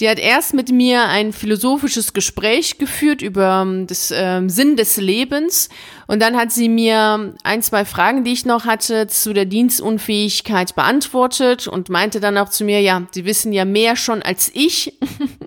Die 0.00 0.08
hat 0.08 0.20
erst 0.20 0.54
mit 0.54 0.70
mir 0.70 1.08
ein 1.08 1.32
philosophisches 1.32 2.12
Gespräch 2.12 2.78
geführt 2.78 3.20
über 3.20 3.62
ähm, 3.66 3.88
das 3.88 4.12
ähm, 4.14 4.48
Sinn 4.48 4.76
des 4.76 4.96
Lebens 4.96 5.68
und 6.06 6.22
dann 6.22 6.36
hat 6.36 6.52
sie 6.52 6.68
mir 6.68 7.34
ein, 7.42 7.62
zwei 7.62 7.84
Fragen, 7.84 8.22
die 8.22 8.32
ich 8.32 8.44
noch 8.44 8.64
hatte, 8.64 9.08
zu 9.08 9.32
der 9.32 9.44
Dienstunfähigkeit 9.44 10.76
beantwortet 10.76 11.66
und 11.66 11.88
meinte 11.88 12.20
dann 12.20 12.38
auch 12.38 12.48
zu 12.48 12.64
mir, 12.64 12.80
ja, 12.80 13.02
Sie 13.10 13.24
wissen 13.24 13.52
ja 13.52 13.64
mehr 13.64 13.96
schon 13.96 14.22
als 14.22 14.50
ich. 14.54 14.94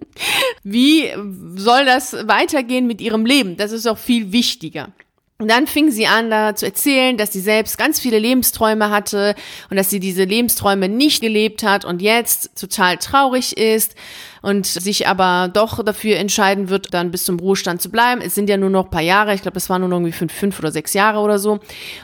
Wie 0.64 1.10
soll 1.56 1.86
das 1.86 2.14
weitergehen 2.28 2.88
mit 2.88 3.00
Ihrem 3.00 3.26
Leben? 3.26 3.56
Das 3.56 3.72
ist 3.72 3.88
auch 3.88 3.98
viel 3.98 4.34
wichtiger. 4.34 4.90
Und 5.42 5.50
dann 5.50 5.66
fing 5.66 5.90
sie 5.90 6.06
an, 6.06 6.30
da 6.30 6.56
zu 6.56 6.68
erzählen, 6.68 7.18
dass 7.18 7.34
sie 7.34 7.40
selbst 7.40 7.80
ganz 7.80 8.00
viele 8.00 8.20
Lebensträume 8.20 8.92
hatte 8.92 9.34
und 9.72 9.76
dass 9.76 9.90
sie 9.90 10.00
diese 10.00 10.24
Lebensträume 10.24 10.88
nicht 10.88 11.20
gelebt 11.20 11.64
hat 11.64 11.84
und 11.84 12.00
jetzt 12.00 12.56
total 12.56 12.98
traurig 12.98 13.58
ist 13.58 13.96
und 14.44 14.68
sich 14.68 15.08
aber 15.08 15.50
doch 15.52 15.84
dafür 15.84 16.18
entscheiden 16.18 16.70
wird, 16.70 16.94
dann 16.94 17.10
bis 17.10 17.24
zum 17.26 17.40
Ruhestand 17.40 17.82
zu 17.82 17.90
bleiben. 17.90 18.22
Es 18.22 18.36
sind 18.36 18.52
ja 18.52 18.58
nur 18.58 18.70
noch 18.70 18.92
paar 18.92 19.02
Jahre, 19.02 19.34
ich 19.34 19.42
glaube, 19.42 19.56
das 19.56 19.68
waren 19.68 19.82
nur 19.82 19.90
noch 19.90 19.98
irgendwie 19.98 20.12
fünf, 20.12 20.32
fünf 20.32 20.60
oder 20.60 20.72
sechs 20.72 20.94
Jahre 20.94 21.22
oder 21.22 21.40
so. 21.40 21.60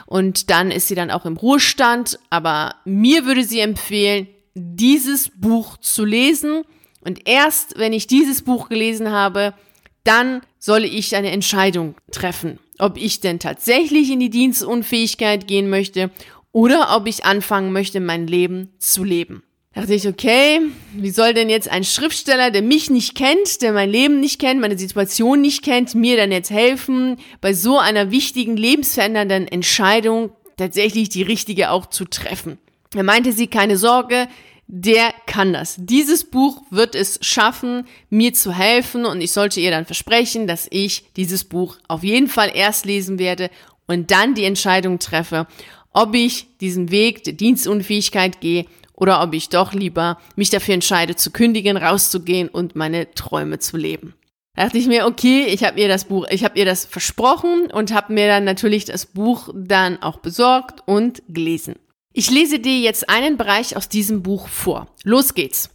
Und 0.06 0.50
dann 0.50 0.72
ist 0.72 0.88
sie 0.88 0.96
dann 0.96 1.12
auch 1.12 1.24
im 1.24 1.36
Ruhestand. 1.36 2.18
Aber 2.30 2.74
mir 2.84 3.24
würde 3.24 3.44
sie 3.44 3.60
empfehlen, 3.60 4.26
dieses 4.54 5.30
Buch 5.32 5.76
zu 5.76 6.04
lesen. 6.04 6.64
Und 7.02 7.28
erst 7.28 7.78
wenn 7.78 7.92
ich 7.92 8.08
dieses 8.08 8.42
Buch 8.42 8.68
gelesen 8.68 9.12
habe, 9.12 9.54
dann 10.02 10.40
solle 10.58 10.88
ich 10.88 11.14
eine 11.14 11.30
Entscheidung 11.30 11.94
treffen 12.10 12.58
ob 12.78 12.96
ich 12.96 13.20
denn 13.20 13.38
tatsächlich 13.38 14.10
in 14.10 14.20
die 14.20 14.30
Dienstunfähigkeit 14.30 15.46
gehen 15.46 15.68
möchte 15.68 16.10
oder 16.52 16.96
ob 16.96 17.06
ich 17.06 17.24
anfangen 17.24 17.72
möchte, 17.72 18.00
mein 18.00 18.26
Leben 18.26 18.70
zu 18.78 19.04
leben. 19.04 19.42
Da 19.74 19.82
dachte 19.82 19.94
ich, 19.94 20.08
okay, 20.08 20.60
wie 20.94 21.10
soll 21.10 21.34
denn 21.34 21.50
jetzt 21.50 21.68
ein 21.68 21.84
Schriftsteller, 21.84 22.50
der 22.50 22.62
mich 22.62 22.90
nicht 22.90 23.14
kennt, 23.14 23.62
der 23.62 23.72
mein 23.72 23.90
Leben 23.90 24.18
nicht 24.18 24.40
kennt, 24.40 24.60
meine 24.60 24.78
Situation 24.78 25.40
nicht 25.40 25.62
kennt, 25.62 25.94
mir 25.94 26.16
dann 26.16 26.32
jetzt 26.32 26.50
helfen, 26.50 27.16
bei 27.40 27.52
so 27.52 27.78
einer 27.78 28.10
wichtigen, 28.10 28.56
lebensverändernden 28.56 29.46
Entscheidung 29.46 30.32
tatsächlich 30.56 31.10
die 31.10 31.22
richtige 31.22 31.70
auch 31.70 31.86
zu 31.86 32.06
treffen? 32.06 32.58
Er 32.94 33.04
meinte 33.04 33.32
sie, 33.32 33.46
keine 33.46 33.76
Sorge, 33.76 34.26
der 34.70 35.14
kann 35.26 35.54
das. 35.54 35.76
Dieses 35.78 36.24
Buch 36.24 36.62
wird 36.70 36.94
es 36.94 37.18
schaffen, 37.22 37.86
mir 38.10 38.34
zu 38.34 38.52
helfen 38.52 39.06
und 39.06 39.22
ich 39.22 39.32
sollte 39.32 39.60
ihr 39.60 39.70
dann 39.70 39.86
versprechen, 39.86 40.46
dass 40.46 40.68
ich 40.70 41.04
dieses 41.16 41.44
Buch 41.44 41.78
auf 41.88 42.04
jeden 42.04 42.28
Fall 42.28 42.52
erst 42.54 42.84
lesen 42.84 43.18
werde 43.18 43.50
und 43.86 44.10
dann 44.10 44.34
die 44.34 44.44
Entscheidung 44.44 44.98
treffe, 44.98 45.46
ob 45.92 46.14
ich 46.14 46.46
diesen 46.60 46.90
Weg 46.90 47.24
der 47.24 47.32
Dienstunfähigkeit 47.32 48.42
gehe 48.42 48.66
oder 48.92 49.22
ob 49.22 49.32
ich 49.32 49.48
doch 49.48 49.72
lieber 49.72 50.18
mich 50.36 50.50
dafür 50.50 50.74
entscheide 50.74 51.16
zu 51.16 51.30
kündigen, 51.30 51.78
rauszugehen 51.78 52.48
und 52.48 52.76
meine 52.76 53.10
Träume 53.12 53.58
zu 53.58 53.78
leben. 53.78 54.14
Da 54.54 54.64
dachte 54.64 54.78
ich 54.78 54.86
mir, 54.86 55.06
okay, 55.06 55.46
ich 55.46 55.64
habe 55.64 55.80
ihr 55.80 55.88
das 55.88 56.04
Buch, 56.04 56.26
ich 56.30 56.44
habe 56.44 56.58
ihr 56.58 56.66
das 56.66 56.84
versprochen 56.84 57.70
und 57.72 57.94
habe 57.94 58.12
mir 58.12 58.26
dann 58.26 58.44
natürlich 58.44 58.84
das 58.84 59.06
Buch 59.06 59.48
dann 59.54 60.02
auch 60.02 60.18
besorgt 60.18 60.82
und 60.84 61.22
gelesen. 61.28 61.76
Ich 62.18 62.32
lese 62.32 62.58
dir 62.58 62.80
jetzt 62.80 63.08
einen 63.08 63.36
Bereich 63.36 63.76
aus 63.76 63.88
diesem 63.88 64.24
Buch 64.24 64.48
vor. 64.48 64.88
Los 65.04 65.34
geht's. 65.34 65.70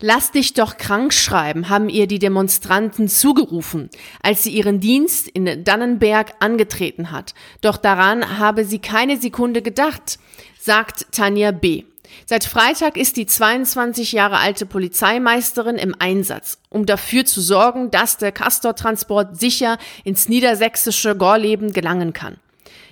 Lass 0.00 0.30
dich 0.30 0.54
doch 0.54 0.78
krank 0.78 1.12
schreiben, 1.12 1.68
haben 1.68 1.90
ihr 1.90 2.06
die 2.06 2.18
Demonstranten 2.18 3.06
zugerufen, 3.06 3.90
als 4.22 4.44
sie 4.44 4.52
ihren 4.52 4.80
Dienst 4.80 5.28
in 5.28 5.62
Dannenberg 5.62 6.32
angetreten 6.40 7.10
hat. 7.10 7.34
Doch 7.60 7.76
daran 7.76 8.38
habe 8.38 8.64
sie 8.64 8.78
keine 8.78 9.20
Sekunde 9.20 9.60
gedacht, 9.60 10.18
sagt 10.58 11.12
Tanja 11.12 11.50
B. 11.50 11.84
Seit 12.24 12.44
Freitag 12.44 12.96
ist 12.96 13.18
die 13.18 13.26
22 13.26 14.12
Jahre 14.12 14.38
alte 14.38 14.64
Polizeimeisterin 14.64 15.76
im 15.76 15.94
Einsatz, 15.98 16.56
um 16.70 16.86
dafür 16.86 17.26
zu 17.26 17.42
sorgen, 17.42 17.90
dass 17.90 18.16
der 18.16 18.32
Castortransport 18.32 19.38
sicher 19.38 19.76
ins 20.02 20.30
niedersächsische 20.30 21.14
Gorleben 21.14 21.74
gelangen 21.74 22.14
kann. 22.14 22.38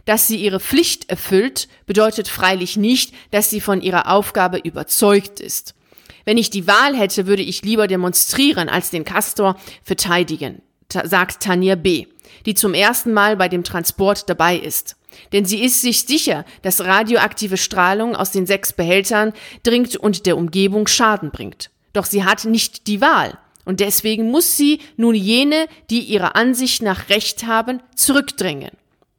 Dass 0.04 0.26
sie 0.26 0.36
ihre 0.36 0.60
Pflicht 0.60 1.08
erfüllt, 1.10 1.68
bedeutet 1.86 2.28
freilich 2.28 2.76
nicht, 2.76 3.14
dass 3.30 3.50
sie 3.50 3.60
von 3.60 3.80
ihrer 3.80 4.10
Aufgabe 4.10 4.58
überzeugt 4.58 5.40
ist. 5.40 5.74
Wenn 6.24 6.38
ich 6.38 6.50
die 6.50 6.66
Wahl 6.66 6.96
hätte, 6.96 7.26
würde 7.26 7.42
ich 7.42 7.62
lieber 7.62 7.86
demonstrieren, 7.86 8.68
als 8.68 8.90
den 8.90 9.04
Castor 9.04 9.56
verteidigen, 9.82 10.62
sagt 10.88 11.42
Tanja 11.42 11.74
B., 11.74 12.06
die 12.46 12.54
zum 12.54 12.74
ersten 12.74 13.12
Mal 13.12 13.36
bei 13.36 13.48
dem 13.48 13.64
Transport 13.64 14.28
dabei 14.28 14.56
ist. 14.56 14.96
Denn 15.32 15.44
sie 15.44 15.62
ist 15.62 15.82
sich 15.82 16.02
sicher, 16.02 16.44
dass 16.62 16.84
radioaktive 16.84 17.56
Strahlung 17.56 18.16
aus 18.16 18.30
den 18.30 18.46
sechs 18.46 18.72
Behältern 18.72 19.32
dringt 19.62 19.96
und 19.96 20.26
der 20.26 20.36
Umgebung 20.36 20.86
Schaden 20.86 21.30
bringt. 21.30 21.70
Doch 21.92 22.06
sie 22.06 22.24
hat 22.24 22.44
nicht 22.44 22.86
die 22.86 23.00
Wahl. 23.00 23.38
Und 23.64 23.80
deswegen 23.80 24.30
muss 24.30 24.56
sie 24.56 24.80
nun 24.96 25.14
jene, 25.14 25.66
die 25.90 26.00
ihrer 26.00 26.34
Ansicht 26.34 26.82
nach 26.82 27.10
Recht 27.10 27.46
haben, 27.46 27.80
zurückdrängen. 27.94 28.70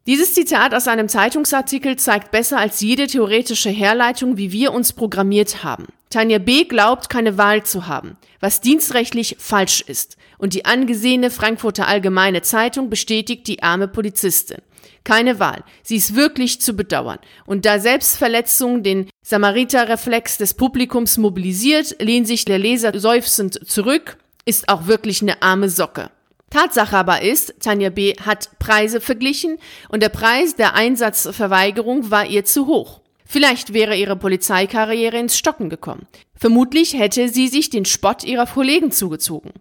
Dieses 0.06 0.34
Zitat 0.34 0.76
aus 0.76 0.89
einem 0.89 1.08
Zeitungsartikel 1.08 1.96
zeigt 1.96 2.32
besser 2.32 2.58
als 2.58 2.82
jede 2.82 3.08
theoretische 3.08 3.70
Herleitung, 3.70 4.36
wie 4.36 4.52
wir 4.52 4.74
uns 4.74 4.92
programmiert 4.92 5.63
haben. 5.63 5.86
Tanja 6.10 6.39
B. 6.39 6.66
glaubt, 6.66 7.10
keine 7.10 7.38
Wahl 7.38 7.63
zu 7.63 7.88
haben, 7.88 8.18
was 8.42 8.60
dienstrechtlich 8.60 9.38
falsch 9.39 9.80
ist. 9.80 10.18
Und 10.38 10.56
die 10.56 10.66
angesehene 10.66 11.32
Frankfurter 11.32 11.88
Allgemeine 11.88 12.42
Zeitung 12.42 12.89
bestätigt 12.89 13.48
die 13.48 13.63
arme 13.63 13.88
Polizistin. 13.88 14.58
Keine 15.06 15.39
Wahl. 15.39 15.63
Sie 15.84 15.96
ist 15.96 16.16
wirklich 16.16 16.60
zu 16.60 16.74
bedauern. 16.74 17.20
Und 17.46 17.63
da 17.63 17.80
Selbstverletzung 17.80 18.84
den 18.84 19.10
Samariterreflex 19.22 20.38
des 20.38 20.54
Publikums 20.54 21.18
mobilisiert, 21.18 21.96
lehnt 22.00 22.28
sich 22.28 22.44
der 22.44 22.60
Leser 22.60 22.92
seufzend 23.00 23.66
zurück, 23.66 24.18
ist 24.44 24.68
auch 24.68 24.88
wirklich 24.88 25.22
eine 25.22 25.42
arme 25.42 25.70
Socke. 25.70 26.10
Tatsache 26.54 26.96
aber 26.96 27.24
ist, 27.24 27.56
Tanja 27.62 27.89
B. 27.89 28.13
hat 28.13 28.60
Preise 28.60 29.02
verglichen 29.02 29.58
und 29.89 30.04
der 30.04 30.10
Preis 30.10 30.56
der 30.56 30.76
Einsatzverweigerung 30.76 32.12
war 32.12 32.28
ihr 32.28 32.46
zu 32.46 32.68
hoch. 32.68 33.02
Vielleicht 33.26 33.74
wäre 33.74 33.96
ihre 33.96 34.16
Polizeikarriere 34.16 35.18
ins 35.18 35.36
Stocken 35.36 35.72
gekommen. 35.72 36.06
Vermutlich 36.36 36.94
hätte 36.94 37.28
sie 37.30 37.48
sich 37.48 37.72
den 37.72 37.86
Spott 37.86 38.24
ihrer 38.24 38.46
Kollegen 38.46 38.92
zugezogen. 38.92 39.52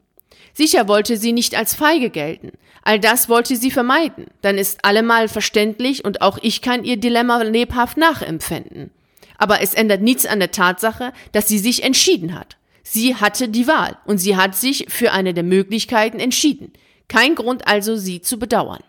Sicher 0.53 0.87
wollte 0.87 1.17
sie 1.17 1.33
nicht 1.33 1.55
als 1.55 1.75
feige 1.75 2.11
gelten. 2.11 2.53
All 2.83 3.01
das 3.01 3.31
wollte 3.31 3.57
sie 3.57 3.71
vermeiden. 3.71 4.27
Dann 4.43 4.59
ist 4.59 4.85
allemal 4.85 5.29
verständlich 5.29 6.05
und 6.05 6.21
auch 6.21 6.39
ich 6.43 6.61
kann 6.61 6.85
ihr 6.85 6.99
Dilemma 6.99 7.41
lebhaft 7.41 7.97
nachempfinden. 7.97 8.91
Aber 9.39 9.63
es 9.63 9.73
ändert 9.73 10.03
nichts 10.03 10.27
an 10.27 10.41
der 10.41 10.51
Tatsache, 10.51 11.15
dass 11.33 11.49
sie 11.49 11.59
sich 11.59 11.85
entschieden 11.85 12.39
hat. 12.39 12.59
Sie 12.93 13.17
hatte 13.17 13.49
die 13.49 13.67
Wahl 13.67 13.97
und 14.05 14.19
sie 14.19 14.37
hat 14.37 14.55
sich 14.55 14.85
für 14.91 15.13
eine 15.13 15.33
der 15.33 15.45
Möglichkeiten 15.45 16.21
entschieden. 16.21 16.75
Kein 17.09 17.35
Grund 17.35 17.67
also, 17.67 17.97
sie 17.97 18.21
zu 18.21 18.39
bedauern. 18.39 18.83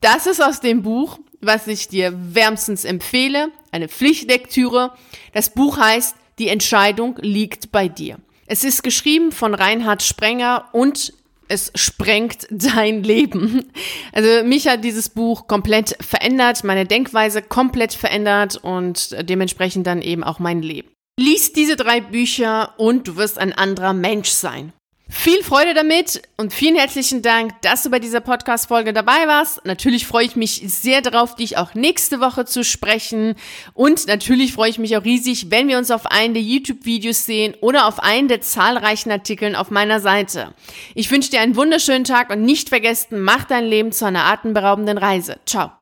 Das 0.00 0.26
ist 0.26 0.42
aus 0.42 0.60
dem 0.60 0.80
Buch, 0.80 1.18
was 1.42 1.66
ich 1.66 1.86
dir 1.88 2.14
wärmstens 2.34 2.86
empfehle, 2.86 3.52
eine 3.70 3.88
Pflichtlektüre. 3.88 4.94
Das 5.34 5.52
Buch 5.52 5.76
heißt 5.76 6.16
Die 6.38 6.48
Entscheidung 6.48 7.18
liegt 7.20 7.70
bei 7.70 7.86
dir. 7.86 8.16
Es 8.46 8.64
ist 8.64 8.82
geschrieben 8.82 9.30
von 9.30 9.52
Reinhard 9.52 10.02
Sprenger 10.02 10.64
und 10.72 11.12
es 11.48 11.70
sprengt 11.74 12.46
dein 12.50 13.02
Leben. 13.02 13.70
Also 14.12 14.42
mich 14.42 14.68
hat 14.68 14.84
dieses 14.84 15.10
Buch 15.10 15.48
komplett 15.48 15.98
verändert, 16.00 16.64
meine 16.64 16.86
Denkweise 16.86 17.42
komplett 17.42 17.92
verändert 17.92 18.56
und 18.56 19.14
dementsprechend 19.28 19.86
dann 19.86 20.00
eben 20.00 20.24
auch 20.24 20.38
mein 20.38 20.62
Leben. 20.62 20.88
Lies 21.20 21.52
diese 21.52 21.76
drei 21.76 22.00
Bücher 22.00 22.72
und 22.78 23.06
du 23.06 23.16
wirst 23.16 23.38
ein 23.38 23.52
anderer 23.52 23.92
Mensch 23.92 24.30
sein. 24.30 24.72
Viel 25.06 25.42
Freude 25.42 25.74
damit 25.74 26.22
und 26.38 26.50
vielen 26.50 26.76
herzlichen 26.76 27.20
Dank, 27.20 27.60
dass 27.60 27.82
du 27.82 27.90
bei 27.90 27.98
dieser 27.98 28.22
Podcast-Folge 28.22 28.94
dabei 28.94 29.26
warst. 29.26 29.62
Natürlich 29.66 30.06
freue 30.06 30.24
ich 30.24 30.34
mich 30.34 30.62
sehr 30.64 31.02
darauf, 31.02 31.34
dich 31.34 31.58
auch 31.58 31.74
nächste 31.74 32.20
Woche 32.20 32.46
zu 32.46 32.64
sprechen. 32.64 33.34
Und 33.74 34.06
natürlich 34.06 34.54
freue 34.54 34.70
ich 34.70 34.78
mich 34.78 34.96
auch 34.96 35.04
riesig, 35.04 35.50
wenn 35.50 35.68
wir 35.68 35.76
uns 35.76 35.90
auf 35.90 36.06
einen 36.06 36.32
der 36.32 36.42
YouTube-Videos 36.42 37.26
sehen 37.26 37.54
oder 37.60 37.86
auf 37.86 38.00
einen 38.00 38.28
der 38.28 38.40
zahlreichen 38.40 39.10
Artikeln 39.10 39.56
auf 39.56 39.70
meiner 39.70 40.00
Seite. 40.00 40.54
Ich 40.94 41.10
wünsche 41.10 41.30
dir 41.30 41.42
einen 41.42 41.54
wunderschönen 41.54 42.04
Tag 42.04 42.30
und 42.30 42.40
nicht 42.40 42.70
vergessen, 42.70 43.20
mach 43.20 43.44
dein 43.44 43.66
Leben 43.66 43.92
zu 43.92 44.06
einer 44.06 44.24
atemberaubenden 44.24 44.96
Reise. 44.96 45.38
Ciao. 45.44 45.72